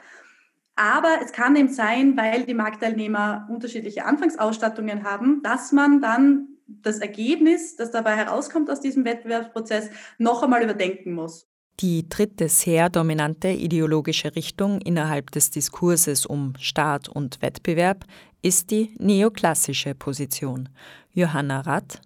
Aber 0.78 1.20
es 1.24 1.34
kann 1.34 1.56
eben 1.56 1.74
sein, 1.74 2.16
weil 2.16 2.46
die 2.46 2.54
Marktteilnehmer 2.54 3.48
unterschiedliche 3.50 4.06
Anfangsausstattungen 4.06 5.04
haben, 5.04 5.42
dass 5.44 5.72
man 5.72 6.02
dann 6.02 6.48
das 6.68 7.00
Ergebnis, 7.00 7.76
das 7.76 7.92
dabei 7.92 8.16
herauskommt 8.16 8.70
aus 8.70 8.80
diesem 8.80 9.04
Wettbewerbsprozess, 9.04 9.90
noch 10.18 10.42
einmal 10.42 10.64
überdenken 10.64 11.14
muss. 11.14 11.48
Die 11.80 12.08
dritte 12.08 12.50
sehr 12.50 12.90
dominante 12.90 13.50
ideologische 13.50 14.36
Richtung 14.36 14.80
innerhalb 14.82 15.32
des 15.32 15.52
Diskurses 15.52 16.26
um 16.26 16.54
Staat 16.60 17.10
und 17.10 17.42
Wettbewerb 17.42 18.06
ist 18.42 18.72
die 18.72 18.96
neoklassische 19.00 19.94
Position. 19.96 20.70
Johanna 21.12 21.62
Rath 21.62 22.02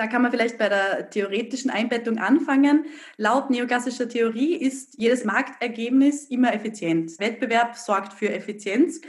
Da 0.00 0.06
kann 0.06 0.22
man 0.22 0.30
vielleicht 0.30 0.56
bei 0.56 0.70
der 0.70 1.10
theoretischen 1.10 1.70
Einbettung 1.70 2.16
anfangen. 2.16 2.86
Laut 3.18 3.50
neoklassischer 3.50 4.08
Theorie 4.08 4.54
ist 4.54 4.94
jedes 4.96 5.26
Marktergebnis 5.26 6.24
immer 6.24 6.54
effizient. 6.54 7.20
Wettbewerb 7.20 7.76
sorgt 7.76 8.14
für 8.14 8.30
Effizienz. 8.30 9.02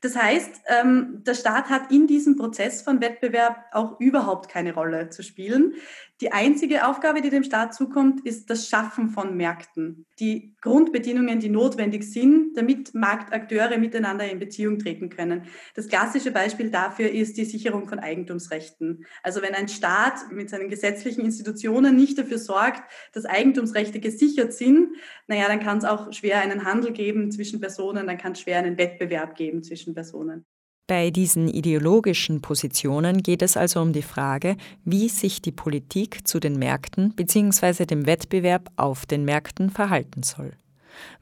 Das 0.00 0.16
heißt, 0.16 0.62
ähm, 0.80 1.22
der 1.26 1.34
Staat 1.34 1.68
hat 1.68 1.92
in 1.92 2.06
diesem 2.06 2.36
Prozess 2.36 2.80
von 2.80 3.02
Wettbewerb 3.02 3.66
auch 3.72 4.00
überhaupt 4.00 4.48
keine 4.48 4.72
Rolle 4.72 5.10
zu 5.10 5.22
spielen. 5.22 5.74
Die 6.20 6.32
einzige 6.32 6.86
Aufgabe, 6.86 7.22
die 7.22 7.30
dem 7.30 7.44
Staat 7.44 7.74
zukommt, 7.74 8.26
ist 8.26 8.50
das 8.50 8.68
Schaffen 8.68 9.08
von 9.08 9.38
Märkten. 9.38 10.04
Die 10.18 10.54
Grundbedingungen, 10.60 11.40
die 11.40 11.48
notwendig 11.48 12.04
sind, 12.04 12.54
damit 12.58 12.94
Marktakteure 12.94 13.78
miteinander 13.78 14.30
in 14.30 14.38
Beziehung 14.38 14.78
treten 14.78 15.08
können. 15.08 15.46
Das 15.74 15.88
klassische 15.88 16.30
Beispiel 16.30 16.70
dafür 16.70 17.10
ist 17.10 17.38
die 17.38 17.46
Sicherung 17.46 17.88
von 17.88 18.00
Eigentumsrechten. 18.00 19.06
Also 19.22 19.40
wenn 19.40 19.54
ein 19.54 19.68
Staat 19.68 20.30
mit 20.30 20.50
seinen 20.50 20.68
gesetzlichen 20.68 21.24
Institutionen 21.24 21.96
nicht 21.96 22.18
dafür 22.18 22.38
sorgt, 22.38 22.82
dass 23.12 23.24
Eigentumsrechte 23.24 23.98
gesichert 23.98 24.52
sind, 24.52 24.96
naja, 25.26 25.48
dann 25.48 25.60
kann 25.60 25.78
es 25.78 25.84
auch 25.84 26.12
schwer 26.12 26.42
einen 26.42 26.64
Handel 26.64 26.92
geben 26.92 27.32
zwischen 27.32 27.60
Personen, 27.60 28.06
dann 28.06 28.18
kann 28.18 28.32
es 28.32 28.40
schwer 28.40 28.58
einen 28.58 28.76
Wettbewerb 28.76 29.36
geben 29.36 29.62
zwischen 29.62 29.94
Personen. 29.94 30.44
Bei 30.90 31.10
diesen 31.10 31.46
ideologischen 31.46 32.42
Positionen 32.42 33.22
geht 33.22 33.42
es 33.42 33.56
also 33.56 33.80
um 33.80 33.92
die 33.92 34.02
Frage, 34.02 34.56
wie 34.84 35.08
sich 35.08 35.40
die 35.40 35.52
Politik 35.52 36.26
zu 36.26 36.40
den 36.40 36.58
Märkten 36.58 37.14
bzw. 37.14 37.86
dem 37.86 38.06
Wettbewerb 38.06 38.72
auf 38.74 39.06
den 39.06 39.24
Märkten 39.24 39.70
verhalten 39.70 40.24
soll. 40.24 40.50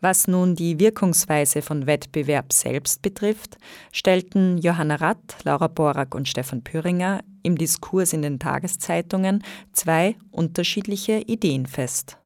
Was 0.00 0.26
nun 0.26 0.56
die 0.56 0.80
Wirkungsweise 0.80 1.60
von 1.60 1.86
Wettbewerb 1.86 2.50
selbst 2.54 3.02
betrifft, 3.02 3.58
stellten 3.92 4.56
Johanna 4.56 4.94
Rath, 4.94 5.36
Laura 5.44 5.66
Borak 5.68 6.14
und 6.14 6.26
Stefan 6.26 6.64
Püringer 6.64 7.20
im 7.42 7.58
Diskurs 7.58 8.14
in 8.14 8.22
den 8.22 8.38
Tageszeitungen 8.38 9.44
zwei 9.74 10.16
unterschiedliche 10.30 11.18
Ideen 11.18 11.66
fest. 11.66 12.16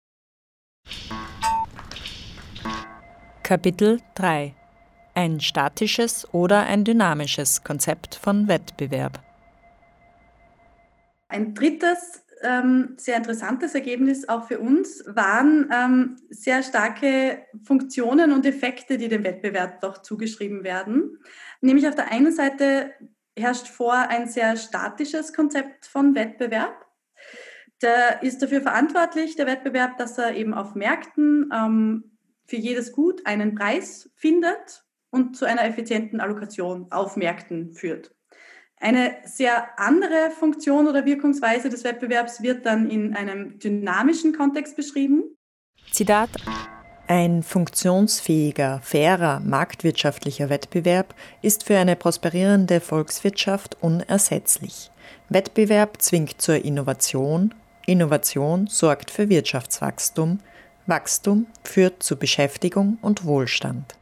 Kapitel 3.43 3.99
3 4.15 4.55
ein 5.15 5.41
statisches 5.41 6.27
oder 6.33 6.63
ein 6.65 6.85
dynamisches 6.85 7.65
Konzept 7.65 8.15
von 8.15 8.49
Wettbewerb. 8.49 9.21
Ein 11.29 11.55
drittes 11.55 12.23
ähm, 12.43 12.95
sehr 12.97 13.17
interessantes 13.17 13.75
Ergebnis 13.75 14.29
auch 14.29 14.49
für 14.49 14.59
uns 14.59 15.05
waren 15.07 15.71
ähm, 15.73 16.17
sehr 16.29 16.63
starke 16.63 17.43
Funktionen 17.63 18.33
und 18.33 18.45
Effekte, 18.47 18.99
die 18.99 19.09
dem 19.09 19.25
Wettbewerb 19.25 19.81
doch 19.81 19.99
zugeschrieben 20.03 20.65
werden. 20.65 21.19
Nämlich 21.61 21.87
auf 21.87 21.95
der 21.95 22.11
einen 22.11 22.33
Seite 22.33 22.93
herrscht 23.37 23.69
vor 23.69 23.95
ein 23.95 24.29
sehr 24.29 24.57
statisches 24.57 25.33
Konzept 25.33 25.87
von 25.87 26.15
Wettbewerb. 26.15 26.87
Der 27.81 28.23
ist 28.23 28.43
dafür 28.43 28.61
verantwortlich, 28.61 29.37
der 29.37 29.47
Wettbewerb, 29.47 29.97
dass 29.99 30.19
er 30.19 30.35
eben 30.35 30.55
auf 30.55 30.75
Märkten 30.75 31.51
ähm, 31.55 32.19
für 32.47 32.57
jedes 32.57 32.93
Gut 32.93 33.27
einen 33.27 33.55
Preis 33.55 34.11
findet 34.15 34.85
und 35.13 35.37
zu 35.37 35.45
einer 35.45 35.65
effizienten 35.65 36.21
Allokation 36.21 36.87
auf 36.91 37.17
Märkten 37.17 37.73
führt. 37.73 38.11
Eine 38.81 39.15
sehr 39.25 39.79
andere 39.79 40.31
Funktion 40.37 40.89
oder 40.89 41.05
Wirkungsweise 41.05 41.69
des 41.69 41.85
Wettbewerbs 41.85 42.43
wird 42.43 42.67
dann 42.67 42.91
in 42.91 43.15
einem 43.15 43.61
dynamischen 43.61 44.33
Kontext 44.33 44.75
beschrieben. 44.75 45.37
Zitat 45.93 46.31
ein 47.09 47.43
funktionsfähiger, 47.43 48.81
fairer, 48.83 49.41
marktwirtschaftlicher 49.41 50.49
Wettbewerb 50.49 51.15
ist 51.43 51.65
für 51.65 51.77
eine 51.77 51.95
prosperierende 51.95 52.81
Volkswirtschaft 52.81 53.77
unersetzlich. 53.83 54.91
Wettbewerb 55.29 56.01
zwingt 56.01 56.41
zur 56.41 56.65
Innovation, 56.65 57.55
Innovation 57.87 58.67
sorgt 58.67 59.11
für 59.11 59.29
Wirtschaftswachstum, 59.29 60.39
Wachstum 60.87 61.47
führt 61.65 62.03
zu 62.03 62.17
Beschäftigung 62.17 62.99
und 63.03 63.27
Wohlstand. 63.27 63.95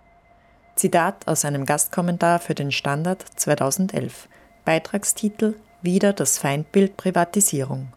Zitat 0.81 1.29
aus 1.29 1.45
einem 1.45 1.67
Gastkommentar 1.67 2.39
für 2.39 2.55
den 2.55 2.73
Standard 2.73 3.23
2011. 3.37 4.31
Beitragstitel 4.65 5.57
Wieder 5.83 6.15
das 6.15 6.39
Feindbild 6.39 6.97
Privatisierung. 6.97 7.93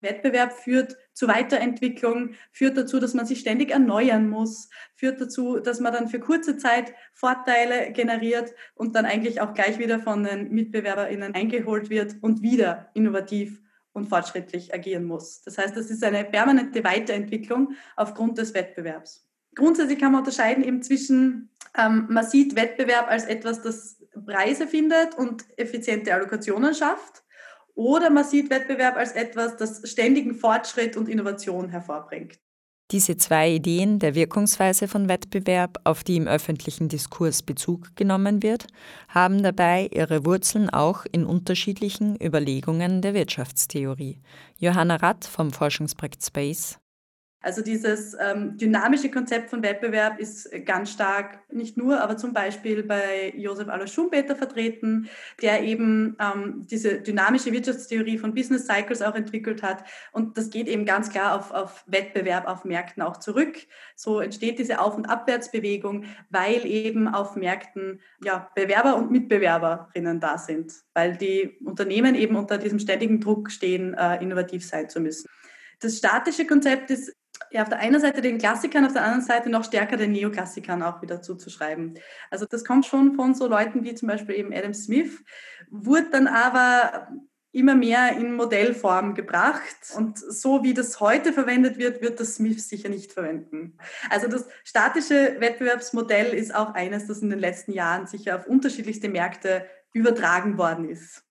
Wettbewerb 0.00 0.52
führt 0.52 0.96
zu 1.12 1.26
Weiterentwicklung, 1.26 2.34
führt 2.52 2.76
dazu, 2.76 3.00
dass 3.00 3.14
man 3.14 3.26
sich 3.26 3.40
ständig 3.40 3.72
erneuern 3.72 4.28
muss, 4.28 4.68
führt 4.94 5.20
dazu, 5.20 5.58
dass 5.58 5.80
man 5.80 5.92
dann 5.92 6.06
für 6.08 6.20
kurze 6.20 6.56
Zeit 6.56 6.94
Vorteile 7.14 7.90
generiert 7.90 8.54
und 8.76 8.94
dann 8.94 9.06
eigentlich 9.06 9.40
auch 9.40 9.52
gleich 9.52 9.80
wieder 9.80 9.98
von 9.98 10.22
den 10.22 10.52
MitbewerberInnen 10.52 11.34
eingeholt 11.34 11.90
wird 11.90 12.14
und 12.20 12.42
wieder 12.42 12.90
innovativ 12.94 13.60
und 13.92 14.08
fortschrittlich 14.08 14.72
agieren 14.72 15.02
muss. 15.02 15.42
Das 15.42 15.58
heißt, 15.58 15.76
das 15.76 15.90
ist 15.90 16.04
eine 16.04 16.22
permanente 16.22 16.84
Weiterentwicklung 16.84 17.74
aufgrund 17.96 18.38
des 18.38 18.54
Wettbewerbs. 18.54 19.24
Grundsätzlich 19.54 19.98
kann 19.98 20.12
man 20.12 20.20
unterscheiden 20.20 20.64
eben 20.64 20.82
zwischen 20.82 21.50
ähm, 21.76 22.06
man 22.08 22.24
sieht 22.24 22.56
Wettbewerb 22.56 23.08
als 23.08 23.24
etwas, 23.24 23.62
das 23.62 23.98
Preise 24.24 24.66
findet 24.66 25.16
und 25.16 25.44
effiziente 25.56 26.14
Allokationen 26.14 26.74
schafft. 26.74 27.22
Oder 27.74 28.10
man 28.10 28.24
sieht 28.24 28.50
Wettbewerb 28.50 28.96
als 28.96 29.12
etwas, 29.12 29.56
das 29.56 29.88
ständigen 29.90 30.34
Fortschritt 30.34 30.96
und 30.96 31.08
Innovation 31.08 31.70
hervorbringt. 31.70 32.38
Diese 32.90 33.16
zwei 33.16 33.50
Ideen 33.50 33.98
der 33.98 34.14
Wirkungsweise 34.14 34.88
von 34.88 35.08
Wettbewerb, 35.08 35.80
auf 35.84 36.04
die 36.04 36.16
im 36.16 36.28
öffentlichen 36.28 36.88
Diskurs 36.88 37.42
Bezug 37.42 37.96
genommen 37.96 38.42
wird, 38.42 38.66
haben 39.08 39.42
dabei 39.42 39.88
ihre 39.90 40.26
Wurzeln 40.26 40.68
auch 40.68 41.06
in 41.10 41.24
unterschiedlichen 41.24 42.16
Überlegungen 42.22 43.00
der 43.00 43.14
Wirtschaftstheorie. 43.14 44.20
Johanna 44.58 44.96
Rath 44.96 45.24
vom 45.24 45.50
Forschungsprojekt 45.50 46.24
Space 46.24 46.78
also 47.44 47.60
dieses 47.60 48.16
ähm, 48.18 48.56
dynamische 48.56 49.10
Konzept 49.10 49.50
von 49.50 49.62
Wettbewerb 49.62 50.18
ist 50.18 50.50
ganz 50.64 50.90
stark 50.90 51.40
nicht 51.52 51.76
nur, 51.76 52.00
aber 52.00 52.16
zum 52.16 52.32
Beispiel 52.32 52.82
bei 52.82 53.34
Josef 53.36 53.68
Alois 53.68 53.88
Schumpeter 53.88 54.34
vertreten, 54.34 55.10
der 55.42 55.62
eben 55.62 56.16
ähm, 56.18 56.66
diese 56.70 57.02
dynamische 57.02 57.52
Wirtschaftstheorie 57.52 58.16
von 58.16 58.32
Business 58.32 58.66
Cycles 58.66 59.02
auch 59.02 59.14
entwickelt 59.14 59.62
hat. 59.62 59.84
Und 60.12 60.38
das 60.38 60.48
geht 60.48 60.68
eben 60.68 60.86
ganz 60.86 61.10
klar 61.10 61.36
auf, 61.36 61.50
auf 61.50 61.84
Wettbewerb 61.86 62.48
auf 62.48 62.64
Märkten 62.64 63.02
auch 63.02 63.18
zurück. 63.18 63.58
So 63.94 64.20
entsteht 64.20 64.58
diese 64.58 64.80
Auf- 64.80 64.96
und 64.96 65.04
Abwärtsbewegung, 65.04 66.06
weil 66.30 66.64
eben 66.64 67.08
auf 67.08 67.36
Märkten 67.36 68.00
ja, 68.24 68.50
Bewerber 68.54 68.96
und 68.96 69.10
Mitbewerberinnen 69.10 70.18
da 70.18 70.38
sind, 70.38 70.72
weil 70.94 71.18
die 71.18 71.58
Unternehmen 71.62 72.14
eben 72.14 72.36
unter 72.36 72.56
diesem 72.56 72.78
ständigen 72.78 73.20
Druck 73.20 73.50
stehen, 73.50 73.92
äh, 73.92 74.22
innovativ 74.22 74.66
sein 74.66 74.88
zu 74.88 74.98
müssen. 74.98 75.28
Das 75.80 75.98
statische 75.98 76.46
Konzept 76.46 76.90
ist 76.90 77.14
ja, 77.54 77.62
auf 77.62 77.68
der 77.68 77.78
einen 77.78 78.00
Seite 78.00 78.20
den 78.20 78.38
Klassikern, 78.38 78.84
auf 78.84 78.92
der 78.92 79.04
anderen 79.04 79.24
Seite 79.24 79.48
noch 79.48 79.62
stärker 79.62 79.96
den 79.96 80.10
Neoklassikern 80.10 80.82
auch 80.82 81.00
wieder 81.02 81.22
zuzuschreiben. 81.22 81.94
Also 82.28 82.46
das 82.46 82.64
kommt 82.64 82.84
schon 82.84 83.14
von 83.14 83.34
so 83.34 83.46
Leuten 83.46 83.84
wie 83.84 83.94
zum 83.94 84.08
Beispiel 84.08 84.34
eben 84.34 84.52
Adam 84.52 84.74
Smith, 84.74 85.22
wurde 85.70 86.10
dann 86.10 86.26
aber 86.26 87.06
immer 87.52 87.76
mehr 87.76 88.16
in 88.16 88.34
Modellform 88.34 89.14
gebracht. 89.14 89.76
Und 89.96 90.18
so 90.18 90.64
wie 90.64 90.74
das 90.74 90.98
heute 90.98 91.32
verwendet 91.32 91.78
wird, 91.78 92.02
wird 92.02 92.18
das 92.18 92.34
Smith 92.34 92.68
sicher 92.68 92.88
nicht 92.88 93.12
verwenden. 93.12 93.78
Also 94.10 94.26
das 94.26 94.48
statische 94.64 95.36
Wettbewerbsmodell 95.38 96.34
ist 96.34 96.52
auch 96.52 96.74
eines, 96.74 97.06
das 97.06 97.20
in 97.20 97.30
den 97.30 97.38
letzten 97.38 97.70
Jahren 97.70 98.08
sicher 98.08 98.34
auf 98.34 98.48
unterschiedlichste 98.48 99.08
Märkte 99.08 99.64
übertragen 99.92 100.58
worden 100.58 100.88
ist. 100.88 101.23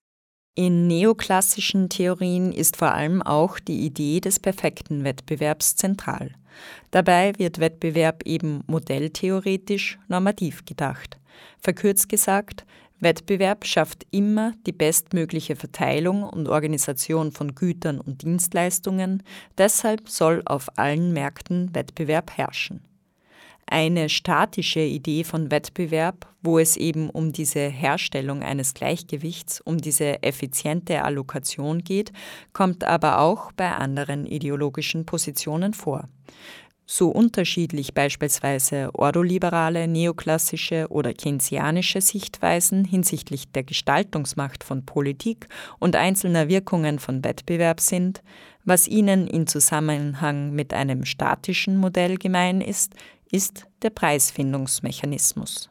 In 0.56 0.86
neoklassischen 0.86 1.88
Theorien 1.88 2.52
ist 2.52 2.76
vor 2.76 2.92
allem 2.92 3.22
auch 3.22 3.58
die 3.58 3.84
Idee 3.84 4.20
des 4.20 4.38
perfekten 4.38 5.02
Wettbewerbs 5.02 5.74
zentral. 5.74 6.30
Dabei 6.92 7.32
wird 7.38 7.58
Wettbewerb 7.58 8.22
eben 8.24 8.62
modelltheoretisch 8.68 9.98
normativ 10.06 10.64
gedacht. 10.64 11.18
Verkürzt 11.58 12.08
gesagt, 12.08 12.64
Wettbewerb 13.00 13.66
schafft 13.66 14.06
immer 14.12 14.52
die 14.64 14.72
bestmögliche 14.72 15.56
Verteilung 15.56 16.22
und 16.22 16.48
Organisation 16.48 17.32
von 17.32 17.56
Gütern 17.56 18.00
und 18.00 18.22
Dienstleistungen, 18.22 19.24
deshalb 19.58 20.08
soll 20.08 20.40
auf 20.44 20.68
allen 20.78 21.12
Märkten 21.12 21.74
Wettbewerb 21.74 22.30
herrschen 22.30 22.80
eine 23.74 24.08
statische 24.08 24.78
Idee 24.78 25.24
von 25.24 25.50
Wettbewerb, 25.50 26.28
wo 26.42 26.60
es 26.60 26.76
eben 26.76 27.10
um 27.10 27.32
diese 27.32 27.66
Herstellung 27.66 28.44
eines 28.44 28.72
Gleichgewichts, 28.72 29.60
um 29.60 29.78
diese 29.78 30.22
effiziente 30.22 31.02
Allokation 31.02 31.82
geht, 31.82 32.12
kommt 32.52 32.84
aber 32.84 33.18
auch 33.18 33.50
bei 33.50 33.72
anderen 33.72 34.26
ideologischen 34.26 35.06
Positionen 35.06 35.74
vor. 35.74 36.08
So 36.86 37.08
unterschiedlich 37.08 37.94
beispielsweise 37.94 38.90
ordoliberale, 38.92 39.88
neoklassische 39.88 40.86
oder 40.90 41.12
keynesianische 41.12 42.00
Sichtweisen 42.00 42.84
hinsichtlich 42.84 43.50
der 43.50 43.64
Gestaltungsmacht 43.64 44.62
von 44.62 44.86
Politik 44.86 45.48
und 45.80 45.96
einzelner 45.96 46.48
Wirkungen 46.48 47.00
von 47.00 47.24
Wettbewerb 47.24 47.80
sind, 47.80 48.22
was 48.64 48.86
ihnen 48.86 49.26
in 49.26 49.48
Zusammenhang 49.48 50.52
mit 50.52 50.72
einem 50.72 51.04
statischen 51.04 51.76
Modell 51.76 52.18
gemein 52.18 52.60
ist, 52.60 52.94
ist 53.34 53.66
der 53.82 53.90
Preisfindungsmechanismus. 53.90 55.68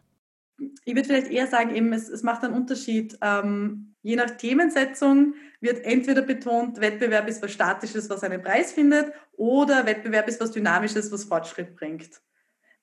Ich 0.83 0.95
würde 0.95 1.07
vielleicht 1.07 1.31
eher 1.31 1.47
sagen, 1.47 1.73
eben, 1.73 1.93
es, 1.93 2.09
es 2.09 2.21
macht 2.21 2.43
einen 2.43 2.53
Unterschied. 2.53 3.17
Ähm, 3.21 3.95
je 4.01 4.17
nach 4.17 4.31
Themensetzung 4.31 5.35
wird 5.61 5.85
entweder 5.85 6.23
betont, 6.23 6.81
Wettbewerb 6.81 7.29
ist 7.29 7.41
was 7.41 7.53
Statisches, 7.53 8.09
was 8.09 8.21
einen 8.23 8.41
Preis 8.41 8.73
findet, 8.73 9.13
oder 9.37 9.85
Wettbewerb 9.85 10.27
ist 10.27 10.41
was 10.41 10.51
Dynamisches, 10.51 11.09
was 11.09 11.23
Fortschritt 11.23 11.73
bringt. 11.77 12.21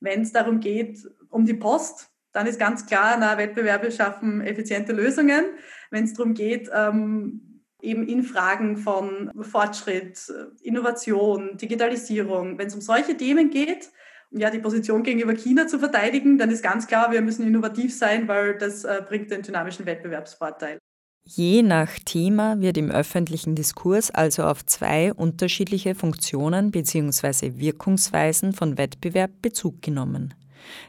Wenn 0.01 0.23
es 0.23 0.33
darum 0.33 0.61
geht, 0.61 1.07
um 1.29 1.45
die 1.45 1.55
Post, 1.55 2.09
dann 2.33 2.47
ist 2.47 2.59
ganz 2.59 2.87
klar, 2.87 3.19
na, 3.21 3.37
Wettbewerbe 3.37 3.93
schaffen 3.93 4.41
effiziente 4.41 4.93
Lösungen. 4.93 5.45
Wenn 5.91 6.05
es 6.05 6.15
darum 6.15 6.33
geht, 6.33 6.71
ähm, 6.73 7.65
eben 7.83 8.09
in 8.09 8.23
Fragen 8.23 8.79
von 8.79 9.31
Fortschritt, 9.43 10.33
Innovation, 10.63 11.59
Digitalisierung, 11.59 12.57
wenn 12.57 12.69
es 12.69 12.75
um 12.75 12.81
solche 12.81 13.15
Themen 13.15 13.51
geht, 13.51 13.91
ja, 14.31 14.51
die 14.51 14.59
Position 14.59 15.03
gegenüber 15.03 15.35
China 15.35 15.67
zu 15.67 15.79
verteidigen, 15.79 16.39
dann 16.39 16.51
ist 16.51 16.63
ganz 16.63 16.87
klar, 16.87 17.11
wir 17.13 17.23
müssen 17.23 17.47
innovativ 17.47 17.97
sein, 17.97 18.29
weil 18.29 18.57
das 18.59 18.85
äh, 18.85 19.03
bringt 19.07 19.31
den 19.31 19.43
dynamischen 19.43 19.87
Wettbewerbsvorteil. 19.87 20.79
Je 21.25 21.63
nach 21.63 21.99
Thema 22.05 22.61
wird 22.61 22.79
im 22.79 22.91
öffentlichen 22.91 23.55
Diskurs 23.55 24.11
also 24.11 24.45
auf 24.45 24.65
zwei 24.65 25.13
unterschiedliche 25.13 25.95
Funktionen 25.95 26.71
bzw. 26.71 27.53
Wirkungsweisen 27.57 28.53
von 28.53 28.79
Wettbewerb 28.79 29.31
Bezug 29.43 29.83
genommen. 29.83 30.35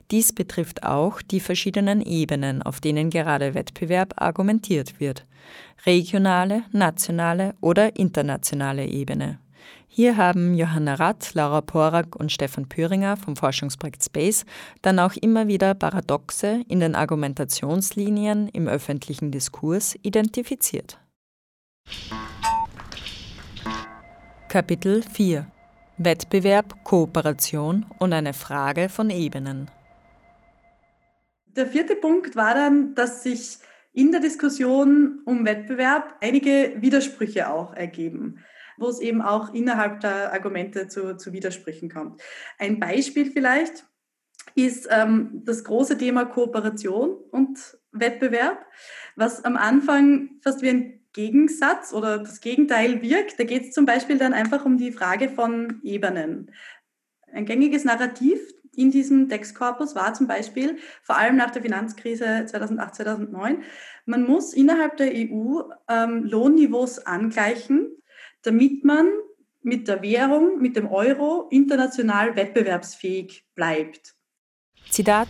Dies 0.09 0.33
betrifft 0.33 0.83
auch 0.83 1.21
die 1.21 1.39
verschiedenen 1.39 2.01
Ebenen, 2.01 2.61
auf 2.61 2.79
denen 2.79 3.09
gerade 3.09 3.53
Wettbewerb 3.53 4.13
argumentiert 4.17 4.99
wird. 4.99 5.25
Regionale, 5.85 6.63
nationale 6.71 7.55
oder 7.61 7.95
internationale 7.95 8.85
Ebene. 8.85 9.39
Hier 9.93 10.15
haben 10.15 10.53
Johanna 10.53 10.95
Rath, 10.95 11.33
Laura 11.33 11.59
Porak 11.59 12.15
und 12.15 12.31
Stefan 12.31 12.69
Püringer 12.69 13.17
vom 13.17 13.35
Forschungsprojekt 13.35 14.01
Space 14.01 14.45
dann 14.81 14.99
auch 14.99 15.17
immer 15.17 15.49
wieder 15.49 15.73
Paradoxe 15.73 16.63
in 16.69 16.79
den 16.79 16.95
Argumentationslinien 16.95 18.47
im 18.47 18.69
öffentlichen 18.69 19.31
Diskurs 19.31 19.97
identifiziert. 20.01 20.97
Kapitel 24.47 25.03
4 25.03 25.45
Wettbewerb, 25.97 26.85
Kooperation 26.85 27.85
und 27.99 28.13
eine 28.13 28.31
Frage 28.31 28.87
von 28.87 29.09
Ebenen. 29.09 29.69
Der 31.47 31.67
vierte 31.67 31.97
Punkt 31.97 32.37
war 32.37 32.53
dann, 32.53 32.95
dass 32.95 33.23
sich 33.23 33.57
in 33.91 34.13
der 34.13 34.21
Diskussion 34.21 35.19
um 35.25 35.43
Wettbewerb 35.43 36.15
einige 36.21 36.75
Widersprüche 36.77 37.51
auch 37.51 37.73
ergeben 37.73 38.39
wo 38.81 38.89
es 38.89 38.99
eben 38.99 39.21
auch 39.21 39.53
innerhalb 39.53 40.01
der 40.01 40.33
Argumente 40.33 40.87
zu, 40.87 41.15
zu 41.15 41.31
Widersprüchen 41.31 41.89
kommt. 41.89 42.21
Ein 42.57 42.79
Beispiel 42.79 43.31
vielleicht 43.31 43.85
ist 44.55 44.87
ähm, 44.91 45.41
das 45.45 45.63
große 45.63 45.97
Thema 45.97 46.25
Kooperation 46.25 47.11
und 47.31 47.77
Wettbewerb, 47.91 48.65
was 49.15 49.45
am 49.45 49.55
Anfang 49.57 50.31
fast 50.41 50.61
wie 50.61 50.69
ein 50.69 51.01
Gegensatz 51.13 51.93
oder 51.93 52.19
das 52.19 52.41
Gegenteil 52.41 53.01
wirkt. 53.01 53.39
Da 53.39 53.43
geht 53.43 53.63
es 53.63 53.71
zum 53.71 53.85
Beispiel 53.85 54.17
dann 54.17 54.33
einfach 54.33 54.65
um 54.65 54.77
die 54.77 54.91
Frage 54.91 55.29
von 55.29 55.81
Ebenen. 55.83 56.51
Ein 57.33 57.45
gängiges 57.45 57.83
Narrativ 57.83 58.39
in 58.73 58.91
diesem 58.91 59.27
Textkorpus 59.27 59.95
war 59.95 60.13
zum 60.13 60.27
Beispiel, 60.27 60.77
vor 61.03 61.17
allem 61.17 61.35
nach 61.35 61.51
der 61.51 61.61
Finanzkrise 61.61 62.45
2008, 62.45 62.95
2009, 62.95 63.63
man 64.05 64.23
muss 64.23 64.53
innerhalb 64.53 64.97
der 64.97 65.11
EU 65.13 65.61
ähm, 65.89 66.23
Lohnniveaus 66.23 66.99
angleichen, 66.99 68.00
damit 68.43 68.83
man 68.83 69.07
mit 69.61 69.87
der 69.87 70.01
Währung, 70.01 70.59
mit 70.59 70.75
dem 70.75 70.87
Euro 70.87 71.47
international 71.51 72.35
wettbewerbsfähig 72.35 73.45
bleibt. 73.55 74.15
Zitat. 74.89 75.27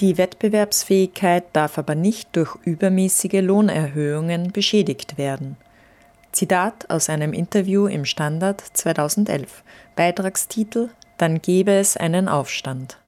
Die 0.00 0.18
Wettbewerbsfähigkeit 0.18 1.44
darf 1.54 1.78
aber 1.78 1.94
nicht 1.94 2.36
durch 2.36 2.54
übermäßige 2.64 3.40
Lohnerhöhungen 3.40 4.52
beschädigt 4.52 5.16
werden. 5.16 5.56
Zitat 6.32 6.90
aus 6.90 7.08
einem 7.08 7.32
Interview 7.32 7.86
im 7.86 8.04
Standard 8.04 8.60
2011. 8.60 9.64
Beitragstitel 9.96 10.90
Dann 11.16 11.40
gäbe 11.40 11.72
es 11.72 11.96
einen 11.96 12.28
Aufstand. 12.28 12.98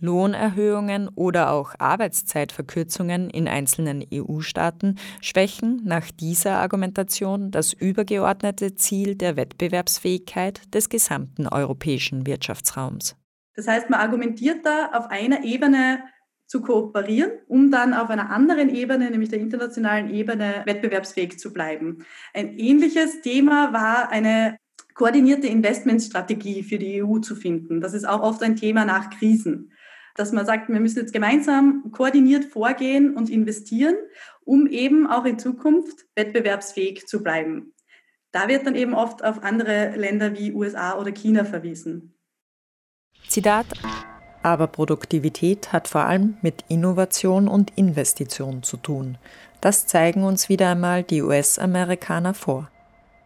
Lohnerhöhungen 0.00 1.08
oder 1.14 1.52
auch 1.52 1.74
Arbeitszeitverkürzungen 1.78 3.30
in 3.30 3.48
einzelnen 3.48 4.04
EU-Staaten 4.12 4.96
schwächen 5.20 5.82
nach 5.84 6.10
dieser 6.10 6.58
Argumentation 6.58 7.50
das 7.50 7.72
übergeordnete 7.72 8.74
Ziel 8.74 9.14
der 9.14 9.36
Wettbewerbsfähigkeit 9.36 10.74
des 10.74 10.88
gesamten 10.88 11.48
europäischen 11.48 12.26
Wirtschaftsraums. 12.26 13.16
Das 13.54 13.66
heißt, 13.66 13.90
man 13.90 14.00
argumentiert 14.00 14.64
da 14.64 14.90
auf 14.92 15.10
einer 15.10 15.42
Ebene 15.42 16.00
zu 16.46 16.62
kooperieren, 16.62 17.32
um 17.46 17.70
dann 17.70 17.92
auf 17.92 18.08
einer 18.08 18.30
anderen 18.30 18.68
Ebene, 18.74 19.10
nämlich 19.10 19.28
der 19.28 19.40
internationalen 19.40 20.10
Ebene, 20.10 20.62
wettbewerbsfähig 20.64 21.38
zu 21.38 21.52
bleiben. 21.52 22.04
Ein 22.32 22.56
ähnliches 22.56 23.20
Thema 23.20 23.72
war 23.72 24.10
eine 24.10 24.56
koordinierte 24.94 25.46
Investmentstrategie 25.46 26.62
für 26.62 26.78
die 26.78 27.02
EU 27.02 27.18
zu 27.18 27.36
finden. 27.36 27.80
Das 27.80 27.94
ist 27.94 28.08
auch 28.08 28.22
oft 28.22 28.42
ein 28.42 28.56
Thema 28.56 28.84
nach 28.84 29.10
Krisen 29.10 29.72
dass 30.18 30.32
man 30.32 30.44
sagt, 30.44 30.68
wir 30.68 30.80
müssen 30.80 30.98
jetzt 30.98 31.12
gemeinsam 31.12 31.92
koordiniert 31.92 32.44
vorgehen 32.44 33.14
und 33.14 33.30
investieren, 33.30 33.94
um 34.44 34.66
eben 34.66 35.06
auch 35.06 35.24
in 35.24 35.38
Zukunft 35.38 36.06
wettbewerbsfähig 36.16 37.06
zu 37.06 37.22
bleiben. 37.22 37.72
Da 38.32 38.48
wird 38.48 38.66
dann 38.66 38.74
eben 38.74 38.94
oft 38.94 39.24
auf 39.24 39.42
andere 39.42 39.96
Länder 39.96 40.36
wie 40.36 40.52
USA 40.52 40.98
oder 40.98 41.12
China 41.12 41.44
verwiesen. 41.44 42.14
Zitat. 43.28 43.66
Aber 44.42 44.66
Produktivität 44.66 45.72
hat 45.72 45.88
vor 45.88 46.02
allem 46.02 46.36
mit 46.42 46.64
Innovation 46.68 47.48
und 47.48 47.76
Investition 47.76 48.62
zu 48.62 48.76
tun. 48.76 49.18
Das 49.60 49.86
zeigen 49.86 50.22
uns 50.24 50.48
wieder 50.48 50.70
einmal 50.70 51.02
die 51.02 51.22
US-Amerikaner 51.22 52.34
vor. 52.34 52.70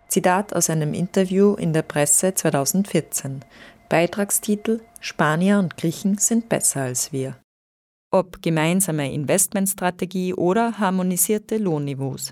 Zitat 0.08 0.54
aus 0.54 0.70
einem 0.70 0.94
Interview 0.94 1.54
in 1.54 1.72
der 1.72 1.82
Presse 1.82 2.34
2014. 2.34 3.44
Beitragstitel 3.88 4.80
Spanier 5.04 5.58
und 5.58 5.76
Griechen 5.76 6.16
sind 6.18 6.48
besser 6.48 6.82
als 6.82 7.12
wir. 7.12 7.36
Ob 8.12 8.40
gemeinsame 8.40 9.12
Investmentstrategie 9.12 10.32
oder 10.32 10.78
harmonisierte 10.78 11.56
Lohnniveaus. 11.56 12.30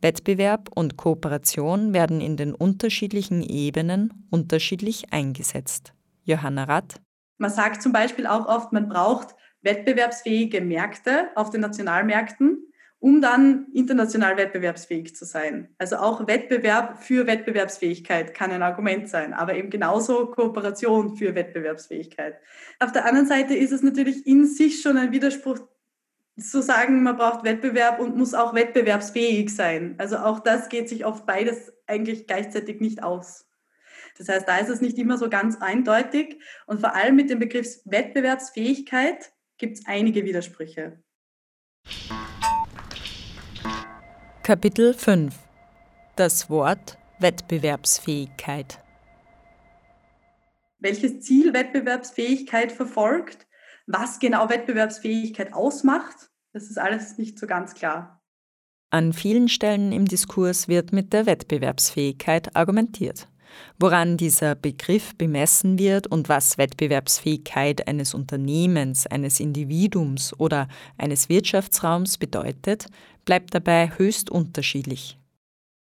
Wettbewerb 0.00 0.68
und 0.72 0.96
Kooperation 0.96 1.94
werden 1.94 2.20
in 2.20 2.36
den 2.36 2.54
unterschiedlichen 2.54 3.42
Ebenen 3.42 4.28
unterschiedlich 4.30 5.12
eingesetzt. 5.12 5.94
Johanna 6.22 6.64
Rath. 6.64 7.00
Man 7.38 7.50
sagt 7.50 7.82
zum 7.82 7.90
Beispiel 7.90 8.28
auch 8.28 8.46
oft, 8.46 8.72
man 8.72 8.88
braucht 8.88 9.34
wettbewerbsfähige 9.62 10.60
Märkte 10.60 11.30
auf 11.34 11.50
den 11.50 11.62
Nationalmärkten 11.62 12.72
um 13.06 13.20
dann 13.20 13.68
international 13.72 14.36
wettbewerbsfähig 14.36 15.14
zu 15.14 15.24
sein. 15.24 15.68
Also 15.78 15.98
auch 15.98 16.26
Wettbewerb 16.26 17.04
für 17.04 17.28
Wettbewerbsfähigkeit 17.28 18.34
kann 18.34 18.50
ein 18.50 18.64
Argument 18.64 19.08
sein, 19.08 19.32
aber 19.32 19.54
eben 19.54 19.70
genauso 19.70 20.26
Kooperation 20.26 21.16
für 21.16 21.36
Wettbewerbsfähigkeit. 21.36 22.34
Auf 22.80 22.90
der 22.90 23.04
anderen 23.04 23.28
Seite 23.28 23.54
ist 23.54 23.70
es 23.70 23.84
natürlich 23.84 24.26
in 24.26 24.44
sich 24.44 24.82
schon 24.82 24.96
ein 24.96 25.12
Widerspruch 25.12 25.60
zu 26.36 26.60
sagen, 26.60 27.04
man 27.04 27.16
braucht 27.16 27.44
Wettbewerb 27.44 28.00
und 28.00 28.16
muss 28.16 28.34
auch 28.34 28.54
wettbewerbsfähig 28.54 29.54
sein. 29.54 29.94
Also 29.98 30.16
auch 30.16 30.40
das 30.40 30.68
geht 30.68 30.88
sich 30.88 31.06
oft 31.06 31.26
beides 31.26 31.72
eigentlich 31.86 32.26
gleichzeitig 32.26 32.80
nicht 32.80 33.04
aus. 33.04 33.46
Das 34.18 34.28
heißt, 34.28 34.48
da 34.48 34.58
ist 34.58 34.68
es 34.68 34.80
nicht 34.80 34.98
immer 34.98 35.16
so 35.16 35.30
ganz 35.30 35.62
eindeutig 35.62 36.40
und 36.66 36.80
vor 36.80 36.96
allem 36.96 37.14
mit 37.14 37.30
dem 37.30 37.38
Begriff 37.38 37.68
Wettbewerbsfähigkeit 37.84 39.30
gibt 39.58 39.78
es 39.78 39.86
einige 39.86 40.24
Widersprüche. 40.24 40.98
Kapitel 44.46 44.94
5 44.94 45.34
Das 46.14 46.48
Wort 46.48 46.98
Wettbewerbsfähigkeit 47.18 48.78
Welches 50.78 51.18
Ziel 51.22 51.52
Wettbewerbsfähigkeit 51.52 52.70
verfolgt, 52.70 53.48
was 53.88 54.20
genau 54.20 54.48
Wettbewerbsfähigkeit 54.48 55.52
ausmacht, 55.52 56.30
das 56.52 56.70
ist 56.70 56.78
alles 56.78 57.18
nicht 57.18 57.40
so 57.40 57.48
ganz 57.48 57.74
klar. 57.74 58.22
An 58.90 59.12
vielen 59.12 59.48
Stellen 59.48 59.90
im 59.90 60.04
Diskurs 60.04 60.68
wird 60.68 60.92
mit 60.92 61.12
der 61.12 61.26
Wettbewerbsfähigkeit 61.26 62.54
argumentiert. 62.54 63.26
Woran 63.78 64.16
dieser 64.16 64.54
Begriff 64.54 65.16
bemessen 65.16 65.78
wird 65.78 66.06
und 66.06 66.28
was 66.28 66.58
Wettbewerbsfähigkeit 66.58 67.88
eines 67.88 68.14
Unternehmens, 68.14 69.06
eines 69.06 69.40
Individuums 69.40 70.38
oder 70.38 70.68
eines 70.98 71.28
Wirtschaftsraums 71.28 72.18
bedeutet, 72.18 72.86
bleibt 73.26 73.54
dabei 73.54 73.92
höchst 73.98 74.30
unterschiedlich. 74.30 75.18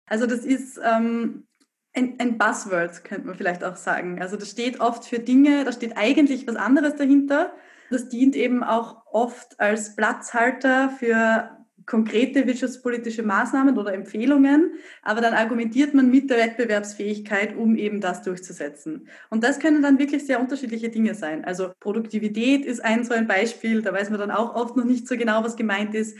Also 0.07 0.25
das 0.25 0.39
ist 0.39 0.79
ähm, 0.83 1.45
ein, 1.93 2.15
ein 2.19 2.37
Buzzword, 2.39 3.03
könnte 3.03 3.27
man 3.27 3.35
vielleicht 3.35 3.63
auch 3.63 3.75
sagen. 3.75 4.19
Also 4.21 4.35
das 4.35 4.49
steht 4.49 4.79
oft 4.79 5.05
für 5.05 5.19
Dinge, 5.19 5.63
da 5.63 5.71
steht 5.71 5.95
eigentlich 5.95 6.47
was 6.47 6.55
anderes 6.55 6.95
dahinter. 6.95 7.53
Das 7.91 8.09
dient 8.09 8.35
eben 8.35 8.63
auch 8.63 9.03
oft 9.11 9.59
als 9.59 9.95
Platzhalter 9.95 10.89
für 10.89 11.63
konkrete 11.85 12.47
wirtschaftspolitische 12.47 13.23
Maßnahmen 13.23 13.77
oder 13.77 13.93
Empfehlungen, 13.93 14.73
aber 15.01 15.21
dann 15.21 15.33
argumentiert 15.33 15.93
man 15.93 16.09
mit 16.09 16.29
der 16.29 16.37
Wettbewerbsfähigkeit, 16.37 17.55
um 17.55 17.75
eben 17.75 17.99
das 17.99 18.21
durchzusetzen. 18.21 19.07
Und 19.29 19.43
das 19.43 19.59
können 19.59 19.81
dann 19.81 19.99
wirklich 19.99 20.25
sehr 20.25 20.39
unterschiedliche 20.39 20.89
Dinge 20.89 21.13
sein. 21.13 21.43
Also 21.43 21.71
Produktivität 21.79 22.65
ist 22.65 22.83
ein 22.83 23.03
so 23.03 23.13
ein 23.13 23.27
Beispiel, 23.27 23.81
da 23.81 23.93
weiß 23.93 24.09
man 24.09 24.19
dann 24.19 24.31
auch 24.31 24.55
oft 24.55 24.77
noch 24.77 24.85
nicht 24.85 25.07
so 25.07 25.17
genau, 25.17 25.43
was 25.43 25.55
gemeint 25.55 25.93
ist. 25.93 26.17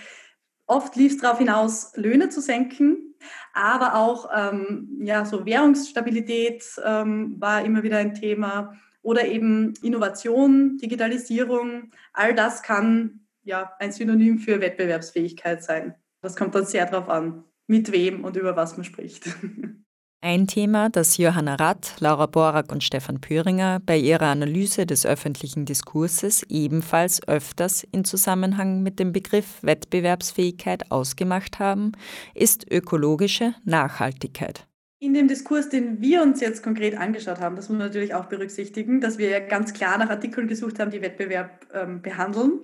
Oft 0.74 0.96
lief 0.96 1.14
es 1.14 1.18
darauf 1.20 1.38
hinaus, 1.38 1.92
Löhne 1.96 2.30
zu 2.30 2.42
senken, 2.42 3.14
aber 3.54 3.94
auch 3.94 4.28
ähm, 4.36 4.90
ja, 5.04 5.24
so 5.24 5.46
Währungsstabilität 5.46 6.64
ähm, 6.84 7.36
war 7.40 7.64
immer 7.64 7.84
wieder 7.84 7.98
ein 7.98 8.16
Thema 8.16 8.74
oder 9.04 9.28
eben 9.28 9.76
Innovation, 9.84 10.80
Digitalisierung. 10.80 11.92
All 12.12 12.34
das 12.34 12.64
kann 12.64 13.20
ja 13.44 13.74
ein 13.78 13.92
Synonym 13.92 14.40
für 14.40 14.62
Wettbewerbsfähigkeit 14.62 15.64
sein. 15.64 15.94
Das 16.22 16.36
kommt 16.36 16.56
dann 16.56 16.66
sehr 16.66 16.88
darauf 16.88 17.08
an, 17.08 17.44
mit 17.68 17.92
wem 17.92 18.24
und 18.24 18.36
über 18.36 18.56
was 18.56 18.76
man 18.76 18.84
spricht. 18.84 19.28
Ein 20.26 20.48
Thema, 20.48 20.90
das 20.90 21.18
Johanna 21.18 21.56
Rath, 21.56 21.96
Laura 22.00 22.28
Borak 22.28 22.72
und 22.72 22.82
Stefan 22.82 23.20
Pöringer 23.20 23.82
bei 23.86 23.98
ihrer 23.98 24.28
Analyse 24.28 24.86
des 24.86 25.06
öffentlichen 25.06 25.66
Diskurses 25.66 26.44
ebenfalls 26.48 27.28
öfters 27.28 27.86
in 27.92 28.06
Zusammenhang 28.06 28.84
mit 28.84 29.00
dem 29.00 29.12
Begriff 29.12 29.62
Wettbewerbsfähigkeit 29.64 30.92
ausgemacht 30.92 31.60
haben, 31.60 31.92
ist 32.34 32.72
ökologische 32.72 33.54
Nachhaltigkeit. 33.66 34.66
In 35.00 35.14
dem 35.14 35.28
Diskurs, 35.28 35.68
den 35.68 36.00
wir 36.00 36.22
uns 36.22 36.40
jetzt 36.40 36.64
konkret 36.64 36.98
angeschaut 36.98 37.42
haben, 37.42 37.58
das 37.58 37.68
muss 37.68 37.78
man 37.78 37.88
natürlich 37.88 38.14
auch 38.14 38.28
berücksichtigen, 38.28 39.02
dass 39.02 39.18
wir 39.18 39.28
ja 39.28 39.40
ganz 39.42 39.74
klar 39.74 39.98
nach 39.98 40.10
Artikeln 40.10 40.48
gesucht 40.48 40.80
haben, 40.80 40.92
die 40.92 41.02
Wettbewerb 41.02 41.68
ähm, 41.74 42.02
behandeln. 42.02 42.62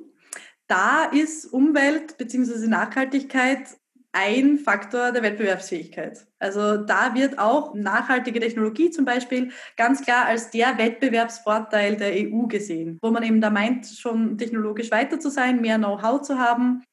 Da 0.67 1.03
ist 1.11 1.45
Umwelt 1.51 2.17
bzw. 2.17 2.67
Nachhaltigkeit 2.67 3.78
ein 4.11 4.57
Faktor 4.57 5.11
der 5.11 5.21
Wettbewerbsfähigkeit. 5.21 6.25
Also 6.39 6.77
da 6.77 7.13
wird 7.13 7.37
auch 7.37 7.75
nachhaltige 7.75 8.39
Technologie 8.39 8.89
zum 8.89 9.05
Beispiel 9.05 9.51
ganz 9.77 10.01
klar 10.03 10.25
als 10.25 10.49
der 10.49 10.77
Wettbewerbsvorteil 10.77 11.95
der 11.95 12.13
EU 12.13 12.47
gesehen, 12.47 12.97
wo 13.01 13.11
man 13.11 13.23
eben 13.23 13.39
da 13.39 13.49
meint, 13.49 13.85
schon 13.85 14.37
technologisch 14.37 14.89
weiter 14.91 15.19
zu 15.19 15.29
sein, 15.29 15.61
mehr 15.61 15.77
Know-how 15.77 16.21
zu 16.21 16.39
haben. 16.39 16.83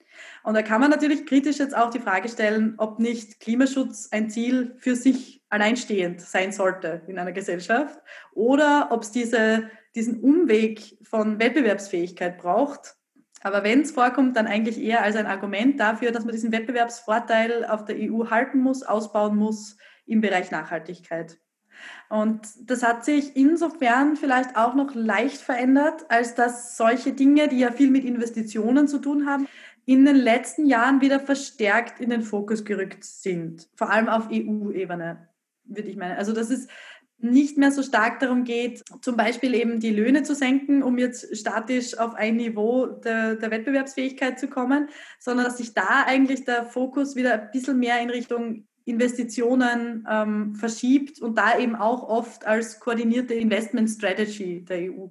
Und 0.43 0.55
da 0.55 0.63
kann 0.63 0.81
man 0.81 0.91
natürlich 0.91 1.27
kritisch 1.27 1.59
jetzt 1.59 1.77
auch 1.77 1.91
die 1.91 2.01
Frage 2.01 2.29
stellen, 2.29 2.75
ob 2.79 2.99
nicht 2.99 3.41
Klimaschutz 3.41 4.09
ein 4.13 4.31
Ziel 4.31 4.77
für 4.79 4.95
sich 4.95 5.43
alleinstehend 5.49 6.21
sein 6.21 6.53
sollte 6.53 7.03
in 7.07 7.19
einer 7.19 7.33
Gesellschaft 7.33 7.99
oder 8.33 8.89
ob 8.91 9.03
es 9.03 9.11
diese, 9.11 9.71
diesen 9.95 10.21
Umweg 10.21 10.99
von 11.03 11.39
Wettbewerbsfähigkeit 11.39 12.39
braucht, 12.39 12.97
aber 13.43 13.63
wenn 13.65 13.83
es 13.83 13.93
vorkommt, 13.93 14.37
dann 14.37 14.47
eigentlich 14.47 14.81
eher 14.81 15.03
als 15.03 15.17
ein 15.17 15.27
Argument 15.27 15.79
dafür, 15.79 16.11
dass 16.11 16.25
man 16.25 16.33
diesen 16.33 16.53
Wettbewerbsvorteil 16.53 17.65
auf 17.65 17.85
der 17.85 17.97
EU 17.99 18.31
halten 18.31 18.61
muss, 18.61 18.83
ausbauen 18.83 19.37
muss 19.37 19.77
im 20.07 20.21
Bereich 20.21 20.51
Nachhaltigkeit. 20.51 21.39
Und 22.09 22.49
das 22.65 22.83
hat 22.83 23.05
sich 23.05 23.37
insofern 23.37 24.17
vielleicht 24.17 24.57
auch 24.57 24.75
noch 24.75 24.95
leicht 24.95 25.39
verändert, 25.39 26.07
als 26.09 26.35
dass 26.35 26.77
solche 26.77 27.13
Dinge, 27.13 27.49
die 27.49 27.59
ja 27.59 27.71
viel 27.71 27.91
mit 27.91 28.05
Investitionen 28.05 28.89
zu 28.89 28.99
tun 28.99 29.27
haben, 29.27 29.47
in 29.85 30.05
den 30.05 30.17
letzten 30.17 30.67
Jahren 30.67 31.01
wieder 31.01 31.21
verstärkt 31.21 32.01
in 32.01 32.11
den 32.11 32.23
Fokus 32.23 32.65
gerückt 32.65 33.05
sind. 33.05 33.69
Vor 33.77 33.91
allem 33.91 34.09
auf 34.09 34.29
EU-Ebene, 34.33 35.29
würde 35.65 35.89
ich 35.89 35.97
meinen. 35.97 36.17
Also 36.17 36.33
das 36.33 36.51
ist 36.51 36.71
nicht 37.19 37.57
mehr 37.57 37.73
so 37.73 37.83
stark 37.83 38.21
darum 38.21 38.45
geht, 38.45 38.85
zum 39.01 39.17
Beispiel 39.17 39.55
eben 39.55 39.81
die 39.81 39.91
Löhne 39.91 40.23
zu 40.23 40.35
senken, 40.35 40.83
um 40.83 40.99
jetzt 40.99 41.37
statisch 41.37 41.99
auf 41.99 42.15
ein 42.15 42.37
Niveau 42.37 42.87
der, 42.87 43.37
der 43.37 43.51
Wettbewerbsfähigkeit 43.51 44.39
zu 44.39 44.49
kommen, 44.49 44.89
sondern 45.19 45.47
dass 45.47 45.59
sich 45.59 45.73
da 45.73 46.05
eigentlich 46.07 46.45
der 46.45 46.67
Fokus 46.67 47.17
wieder 47.17 47.35
ein 47.35 47.51
bisschen 47.53 47.79
mehr 47.79 48.01
in 48.01 48.11
Richtung 48.11 48.67
Investitionen 48.85 50.07
ähm, 50.09 50.55
verschiebt 50.55 51.21
und 51.21 51.37
da 51.37 51.59
eben 51.59 51.75
auch 51.75 52.05
oft 52.05 52.47
als 52.47 52.79
koordinierte 52.79 53.35
Investment 53.35 53.91
Strategy 53.91 54.65
der 54.65 54.93
EU. 54.93 55.09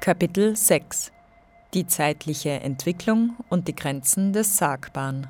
Kapitel 0.00 0.54
6 0.54 1.10
Die 1.74 1.86
zeitliche 1.86 2.50
Entwicklung 2.50 3.36
und 3.48 3.66
die 3.66 3.74
Grenzen 3.74 4.32
des 4.32 4.56
Sagbaren. 4.56 5.26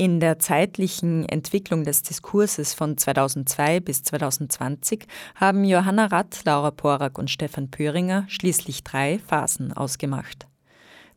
In 0.00 0.20
der 0.20 0.38
zeitlichen 0.38 1.28
Entwicklung 1.28 1.82
des 1.82 2.04
Diskurses 2.04 2.72
von 2.72 2.96
2002 2.96 3.80
bis 3.80 4.04
2020 4.04 5.06
haben 5.34 5.64
Johanna 5.64 6.06
Rath, 6.06 6.44
Laura 6.44 6.70
Porak 6.70 7.18
und 7.18 7.32
Stefan 7.32 7.68
Pöringer 7.68 8.24
schließlich 8.28 8.84
drei 8.84 9.18
Phasen 9.18 9.72
ausgemacht. 9.72 10.46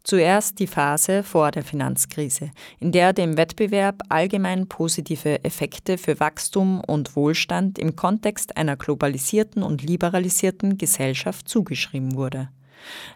Zuerst 0.03 0.57
die 0.57 0.65
Phase 0.65 1.21
vor 1.21 1.51
der 1.51 1.63
Finanzkrise, 1.63 2.49
in 2.79 2.91
der 2.91 3.13
dem 3.13 3.37
Wettbewerb 3.37 4.01
allgemein 4.09 4.67
positive 4.67 5.43
Effekte 5.43 5.99
für 5.99 6.19
Wachstum 6.19 6.81
und 6.83 7.15
Wohlstand 7.15 7.77
im 7.77 7.95
Kontext 7.95 8.57
einer 8.57 8.77
globalisierten 8.77 9.61
und 9.61 9.83
liberalisierten 9.83 10.79
Gesellschaft 10.79 11.47
zugeschrieben 11.47 12.15
wurde. 12.15 12.49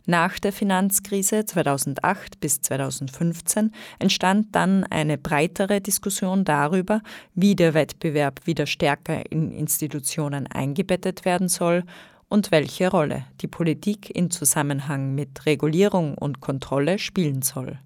Nach 0.05 0.39
der 0.39 0.53
Finanzkrise 0.53 1.45
2008 1.45 2.39
bis 2.39 2.61
2015 2.61 3.71
entstand 3.99 4.55
dann 4.55 4.83
eine 4.83 5.17
breitere 5.17 5.81
Diskussion 5.81 6.45
darüber, 6.45 7.01
wie 7.33 7.55
der 7.55 7.73
Wettbewerb 7.73 8.45
wieder 8.45 8.65
stärker 8.65 9.31
in 9.31 9.51
Institutionen 9.51 10.47
eingebettet 10.47 11.25
werden 11.25 11.49
soll 11.49 11.83
und 12.29 12.51
welche 12.51 12.89
Rolle 12.89 13.25
die 13.41 13.47
Politik 13.47 14.09
in 14.09 14.31
Zusammenhang 14.31 15.15
mit 15.15 15.45
Regulierung 15.45 16.17
und 16.17 16.41
Kontrolle 16.41 16.99
spielen 16.99 17.41
soll. 17.41 17.79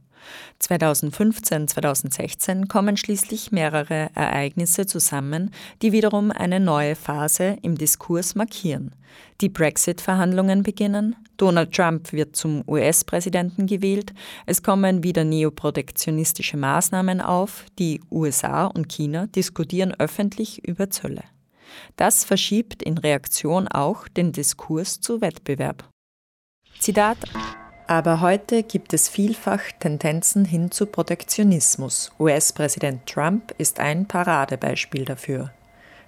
2015, 0.60 1.68
2016 1.68 2.68
kommen 2.68 2.98
schließlich 2.98 3.52
mehrere 3.52 4.10
Ereignisse 4.16 4.86
zusammen, 4.86 5.52
die 5.82 5.92
wiederum 5.92 6.32
eine 6.32 6.60
neue 6.60 6.96
Phase 6.96 7.58
im 7.62 7.76
Diskurs 7.76 8.36
markieren. 8.36 8.94
Die 9.42 9.50
Brexit-Verhandlungen 9.50 10.64
beginnen, 10.64 11.16
Donald 11.38 11.74
Trump 11.74 12.12
wird 12.12 12.36
zum 12.36 12.64
US-Präsidenten 12.68 13.66
gewählt, 13.66 14.14
es 14.46 14.62
kommen 14.62 15.04
wieder 15.04 15.24
neoprotektionistische 15.24 16.58
Maßnahmen 16.58 17.22
auf, 17.22 17.66
die 17.80 18.02
USA 18.12 18.66
und 18.66 18.90
China 18.90 19.28
diskutieren 19.28 19.94
öffentlich 19.98 20.68
über 20.68 20.90
Zölle. 20.90 21.24
Das 21.96 22.26
verschiebt 22.26 22.84
in 22.84 22.98
Reaktion 22.98 23.68
auch 23.68 24.08
den 24.08 24.32
Diskurs 24.32 25.00
zu 25.00 25.22
Wettbewerb. 25.22 25.88
Zitat 26.80 27.18
aber 27.90 28.22
heute 28.22 28.62
gibt 28.62 28.94
es 28.94 29.10
vielfach 29.10 29.62
Tendenzen 29.80 30.46
hin 30.46 30.70
zu 30.70 30.86
Protektionismus. 30.86 32.12
US-Präsident 32.20 33.08
Trump 33.08 33.52
ist 33.58 33.80
ein 33.80 34.06
Paradebeispiel 34.06 35.06
dafür. 35.06 35.52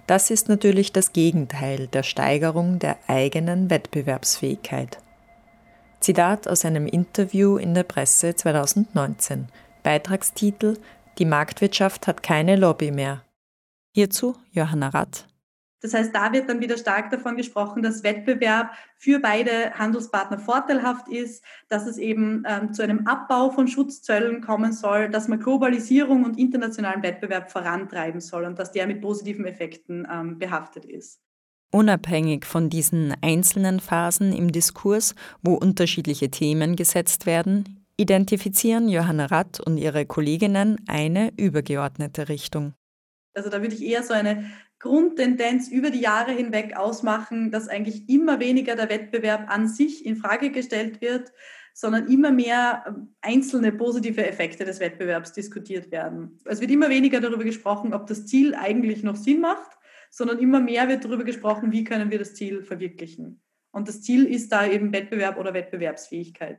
Das 0.06 0.30
ist 0.30 0.48
natürlich 0.48 0.92
das 0.92 1.12
Gegenteil 1.12 1.88
der 1.88 2.04
Steigerung 2.04 2.78
der 2.78 2.98
eigenen 3.08 3.68
Wettbewerbsfähigkeit. 3.68 4.98
Zitat 5.98 6.46
aus 6.46 6.64
einem 6.64 6.86
Interview 6.86 7.56
in 7.56 7.74
der 7.74 7.82
Presse 7.82 8.36
2019. 8.36 9.48
Beitragstitel 9.82 10.78
Die 11.18 11.24
Marktwirtschaft 11.24 12.06
hat 12.06 12.22
keine 12.22 12.54
Lobby 12.54 12.92
mehr. 12.92 13.24
Hierzu 13.92 14.36
Johanna 14.52 14.90
Rath, 14.90 15.26
das 15.82 15.94
heißt, 15.94 16.14
da 16.14 16.32
wird 16.32 16.48
dann 16.48 16.60
wieder 16.60 16.78
stark 16.78 17.10
davon 17.10 17.36
gesprochen, 17.36 17.82
dass 17.82 18.04
Wettbewerb 18.04 18.70
für 18.96 19.18
beide 19.18 19.72
Handelspartner 19.74 20.38
vorteilhaft 20.38 21.08
ist, 21.08 21.44
dass 21.68 21.86
es 21.86 21.98
eben 21.98 22.44
ähm, 22.46 22.72
zu 22.72 22.82
einem 22.82 23.06
Abbau 23.06 23.50
von 23.50 23.66
Schutzzöllen 23.66 24.40
kommen 24.40 24.72
soll, 24.72 25.10
dass 25.10 25.26
man 25.26 25.40
Globalisierung 25.40 26.24
und 26.24 26.38
internationalen 26.38 27.02
Wettbewerb 27.02 27.50
vorantreiben 27.50 28.20
soll 28.20 28.44
und 28.44 28.58
dass 28.60 28.70
der 28.70 28.86
mit 28.86 29.00
positiven 29.00 29.44
Effekten 29.44 30.06
ähm, 30.10 30.38
behaftet 30.38 30.84
ist. 30.84 31.20
Unabhängig 31.72 32.44
von 32.44 32.70
diesen 32.70 33.14
einzelnen 33.20 33.80
Phasen 33.80 34.32
im 34.32 34.52
Diskurs, 34.52 35.14
wo 35.42 35.54
unterschiedliche 35.54 36.30
Themen 36.30 36.76
gesetzt 36.76 37.26
werden, 37.26 37.84
identifizieren 37.96 38.88
Johanna 38.88 39.26
Rath 39.26 39.58
und 39.58 39.78
ihre 39.78 40.06
Kolleginnen 40.06 40.76
eine 40.86 41.32
übergeordnete 41.36 42.28
Richtung. 42.28 42.74
Also 43.34 43.48
da 43.48 43.62
würde 43.62 43.74
ich 43.74 43.82
eher 43.82 44.02
so 44.02 44.12
eine 44.12 44.44
Grundtendenz 44.82 45.68
über 45.68 45.90
die 45.90 46.00
Jahre 46.00 46.32
hinweg 46.32 46.76
ausmachen, 46.76 47.52
dass 47.52 47.68
eigentlich 47.68 48.08
immer 48.08 48.40
weniger 48.40 48.74
der 48.74 48.90
Wettbewerb 48.90 49.48
an 49.48 49.68
sich 49.68 50.04
in 50.04 50.16
Frage 50.16 50.50
gestellt 50.50 51.00
wird, 51.00 51.32
sondern 51.72 52.08
immer 52.08 52.32
mehr 52.32 52.84
ähm, 52.88 53.14
einzelne 53.20 53.70
positive 53.70 54.26
Effekte 54.26 54.64
des 54.64 54.80
Wettbewerbs 54.80 55.32
diskutiert 55.32 55.92
werden. 55.92 56.40
Es 56.44 56.60
wird 56.60 56.72
immer 56.72 56.90
weniger 56.90 57.20
darüber 57.20 57.44
gesprochen, 57.44 57.94
ob 57.94 58.08
das 58.08 58.26
Ziel 58.26 58.56
eigentlich 58.56 59.04
noch 59.04 59.14
Sinn 59.14 59.40
macht, 59.40 59.70
sondern 60.10 60.40
immer 60.40 60.58
mehr 60.58 60.88
wird 60.88 61.04
darüber 61.04 61.22
gesprochen, 61.22 61.70
wie 61.70 61.84
können 61.84 62.10
wir 62.10 62.18
das 62.18 62.34
Ziel 62.34 62.64
verwirklichen. 62.64 63.40
Und 63.70 63.86
das 63.86 64.02
Ziel 64.02 64.26
ist 64.26 64.50
da 64.50 64.66
eben 64.66 64.92
Wettbewerb 64.92 65.38
oder 65.38 65.54
Wettbewerbsfähigkeit. 65.54 66.58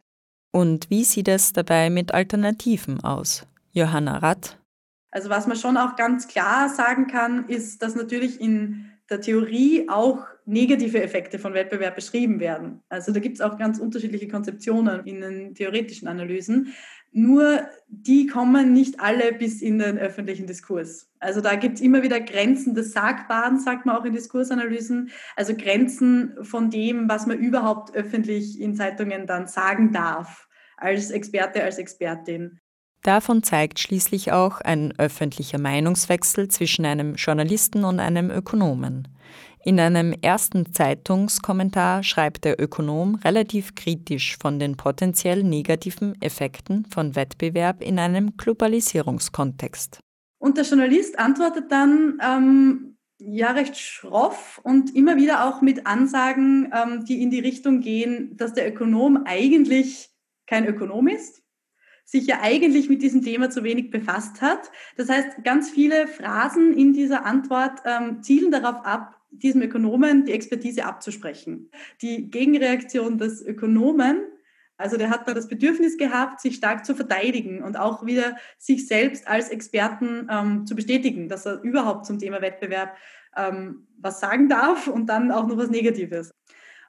Und 0.53 0.89
wie 0.89 1.03
sieht 1.03 1.27
es 1.27 1.51
dabei 1.51 1.89
mit 1.89 2.13
Alternativen 2.13 3.03
aus? 3.03 3.45
Johanna 3.73 4.19
Rath 4.19 4.62
also 5.13 5.29
was 5.29 5.45
man 5.45 5.55
schon 5.55 5.77
auch 5.77 5.95
ganz 5.95 6.27
klar 6.27 6.69
sagen 6.69 7.05
kann, 7.05 7.47
ist, 7.47 7.83
dass 7.83 7.93
natürlich 7.93 8.41
in 8.41 8.89
der 9.11 9.21
Theorie 9.21 9.87
auch 9.87 10.25
negative 10.47 11.03
Effekte 11.03 11.37
von 11.37 11.53
Wettbewerb 11.53 11.95
beschrieben 11.95 12.39
werden. 12.39 12.81
Also 12.89 13.11
da 13.11 13.19
gibt 13.19 13.35
es 13.35 13.41
auch 13.41 13.59
ganz 13.59 13.77
unterschiedliche 13.77 14.27
Konzeptionen 14.27 15.05
in 15.05 15.21
den 15.21 15.53
theoretischen 15.53 16.07
Analysen. 16.07 16.73
Nur 17.11 17.61
die 17.87 18.25
kommen 18.25 18.73
nicht 18.73 19.01
alle 19.01 19.33
bis 19.33 19.61
in 19.61 19.77
den 19.77 19.99
öffentlichen 19.99 20.47
Diskurs. 20.47 21.11
Also 21.19 21.41
da 21.41 21.53
gibt 21.57 21.75
es 21.75 21.81
immer 21.81 22.01
wieder 22.01 22.19
Grenzen 22.19 22.73
des 22.73 22.91
Sagbaren, 22.93 23.59
sagt 23.59 23.85
man 23.85 23.95
auch 23.95 24.05
in 24.05 24.13
Diskursanalysen. 24.13 25.11
Also 25.35 25.55
Grenzen 25.55 26.33
von 26.41 26.71
dem, 26.71 27.07
was 27.07 27.27
man 27.27 27.37
überhaupt 27.37 27.95
öffentlich 27.95 28.59
in 28.59 28.73
Zeitungen 28.73 29.27
dann 29.27 29.45
sagen 29.45 29.91
darf. 29.91 30.47
als 30.75 31.11
Experte, 31.11 31.63
als 31.63 31.77
Expertin. 31.77 32.59
Davon 33.03 33.43
zeigt 33.43 33.79
schließlich 33.79 34.31
auch 34.31 34.61
ein 34.61 34.93
öffentlicher 34.97 35.59
Meinungswechsel 35.59 36.47
zwischen 36.47 36.85
einem 36.85 37.15
Journalisten 37.15 37.83
und 37.83 37.99
einem 37.99 38.31
Ökonomen. 38.31 39.09
In 39.65 39.77
einem 39.79 40.13
ersten 40.21 40.71
Zeitungskommentar 40.71 42.03
schreibt 42.03 42.45
der 42.45 42.61
Ökonom 42.61 43.15
relativ 43.15 43.75
kritisch 43.75 44.37
von 44.41 44.57
den 44.57 44.77
potenziell 44.77 45.43
negativen 45.43 46.21
Effekten 46.21 46.85
von 46.85 47.15
Wettbewerb 47.15 47.81
in 47.81 47.99
einem 47.99 48.37
Globalisierungskontext. 48.37 49.99
Und 50.39 50.57
der 50.57 50.63
Journalist 50.63 51.19
antwortet 51.19 51.71
dann 51.73 52.19
ähm, 52.21 52.97
ja 53.19 53.51
recht 53.51 53.77
schroff 53.77 54.61
und 54.63 54.95
immer 54.95 55.17
wieder 55.17 55.45
auch 55.45 55.61
mit 55.61 55.85
Ansagen, 55.85 56.71
ähm, 56.73 57.03
die 57.03 57.21
in 57.21 57.31
die 57.31 57.39
Richtung 57.39 57.81
gehen, 57.81 58.37
dass 58.37 58.53
der 58.53 58.69
Ökonom 58.69 59.23
eigentlich 59.25 60.09
kein 60.45 60.65
Ökonom 60.65 61.07
ist 61.07 61.42
sich 62.05 62.27
ja 62.27 62.39
eigentlich 62.41 62.89
mit 62.89 63.01
diesem 63.01 63.21
Thema 63.21 63.49
zu 63.49 63.63
wenig 63.63 63.89
befasst 63.89 64.41
hat. 64.41 64.71
Das 64.97 65.09
heißt, 65.09 65.43
ganz 65.43 65.69
viele 65.69 66.07
Phrasen 66.07 66.73
in 66.73 66.93
dieser 66.93 67.25
Antwort 67.25 67.81
ähm, 67.85 68.21
zielen 68.21 68.51
darauf 68.51 68.85
ab, 68.85 69.19
diesem 69.31 69.61
Ökonomen 69.61 70.25
die 70.25 70.33
Expertise 70.33 70.85
abzusprechen. 70.85 71.69
Die 72.01 72.29
Gegenreaktion 72.29 73.17
des 73.17 73.41
Ökonomen, 73.43 74.21
also 74.77 74.97
der 74.97 75.09
hat 75.09 75.27
da 75.27 75.33
das 75.33 75.47
Bedürfnis 75.47 75.97
gehabt, 75.97 76.39
sich 76.39 76.55
stark 76.55 76.85
zu 76.85 76.95
verteidigen 76.95 77.63
und 77.63 77.77
auch 77.77 78.05
wieder 78.05 78.35
sich 78.57 78.87
selbst 78.87 79.27
als 79.27 79.49
Experten 79.49 80.27
ähm, 80.29 80.65
zu 80.65 80.75
bestätigen, 80.75 81.29
dass 81.29 81.45
er 81.45 81.61
überhaupt 81.61 82.05
zum 82.05 82.19
Thema 82.19 82.41
Wettbewerb 82.41 82.95
ähm, 83.35 83.87
was 83.97 84.19
sagen 84.19 84.49
darf 84.49 84.87
und 84.87 85.07
dann 85.07 85.31
auch 85.31 85.47
noch 85.47 85.57
was 85.57 85.69
Negatives. 85.69 86.31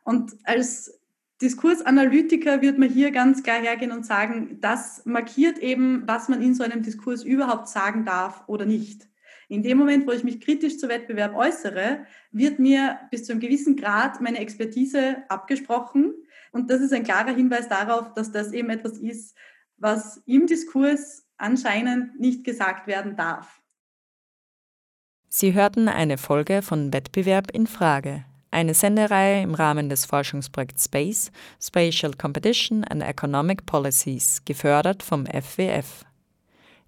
Und 0.02 0.32
als 0.44 1.00
Diskursanalytiker 1.44 2.62
wird 2.62 2.78
man 2.78 2.88
hier 2.88 3.10
ganz 3.10 3.42
klar 3.42 3.60
hergehen 3.60 3.92
und 3.92 4.06
sagen, 4.06 4.58
das 4.62 5.04
markiert 5.04 5.58
eben, 5.58 6.02
was 6.06 6.30
man 6.30 6.40
in 6.40 6.54
so 6.54 6.64
einem 6.64 6.82
Diskurs 6.82 7.22
überhaupt 7.22 7.68
sagen 7.68 8.06
darf 8.06 8.44
oder 8.46 8.64
nicht. 8.64 9.06
In 9.50 9.62
dem 9.62 9.76
Moment, 9.76 10.06
wo 10.06 10.12
ich 10.12 10.24
mich 10.24 10.40
kritisch 10.40 10.78
zu 10.78 10.88
Wettbewerb 10.88 11.34
äußere, 11.36 12.06
wird 12.32 12.58
mir 12.60 12.98
bis 13.10 13.24
zu 13.24 13.32
einem 13.32 13.42
gewissen 13.42 13.76
Grad 13.76 14.22
meine 14.22 14.38
Expertise 14.38 15.18
abgesprochen. 15.28 16.14
Und 16.50 16.70
das 16.70 16.80
ist 16.80 16.94
ein 16.94 17.04
klarer 17.04 17.34
Hinweis 17.34 17.68
darauf, 17.68 18.14
dass 18.14 18.32
das 18.32 18.54
eben 18.54 18.70
etwas 18.70 18.96
ist, 18.96 19.36
was 19.76 20.22
im 20.24 20.46
Diskurs 20.46 21.28
anscheinend 21.36 22.18
nicht 22.18 22.44
gesagt 22.44 22.86
werden 22.86 23.16
darf. 23.16 23.60
Sie 25.28 25.52
hörten 25.52 25.88
eine 25.88 26.16
Folge 26.16 26.62
von 26.62 26.90
Wettbewerb 26.94 27.50
in 27.50 27.66
Frage, 27.66 28.24
eine 28.54 28.72
Sendereihe 28.72 29.42
im 29.42 29.54
Rahmen 29.54 29.88
des 29.88 30.04
Forschungsprojekts 30.06 30.84
SPACE, 30.84 31.32
Spatial 31.60 32.14
Competition 32.14 32.84
and 32.84 33.02
Economic 33.02 33.66
Policies, 33.66 34.42
gefördert 34.44 35.02
vom 35.02 35.26
FWF. 35.26 36.04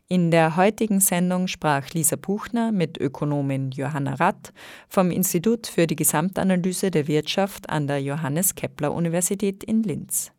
In 0.08 0.30
der 0.30 0.56
heutigen 0.56 1.00
Sendung 1.00 1.48
sprach 1.48 1.90
Lisa 1.90 2.14
Buchner 2.14 2.70
mit 2.70 2.96
Ökonomin 2.96 3.72
Johanna 3.72 4.14
Ratt 4.14 4.52
vom 4.88 5.10
Institut 5.10 5.66
für 5.66 5.88
die 5.88 5.96
Gesamtanalyse 5.96 6.92
der 6.92 7.08
Wirtschaft 7.08 7.68
an 7.68 7.88
der 7.88 8.00
Johannes 8.00 8.54
Kepler 8.54 8.92
Universität 8.92 9.64
in 9.64 9.82
Linz. 9.82 10.30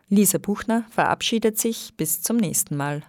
Lisa 0.09 0.37
Buchner 0.37 0.83
verabschiedet 0.89 1.57
sich 1.57 1.93
bis 1.95 2.21
zum 2.21 2.37
nächsten 2.37 2.75
Mal. 2.75 3.03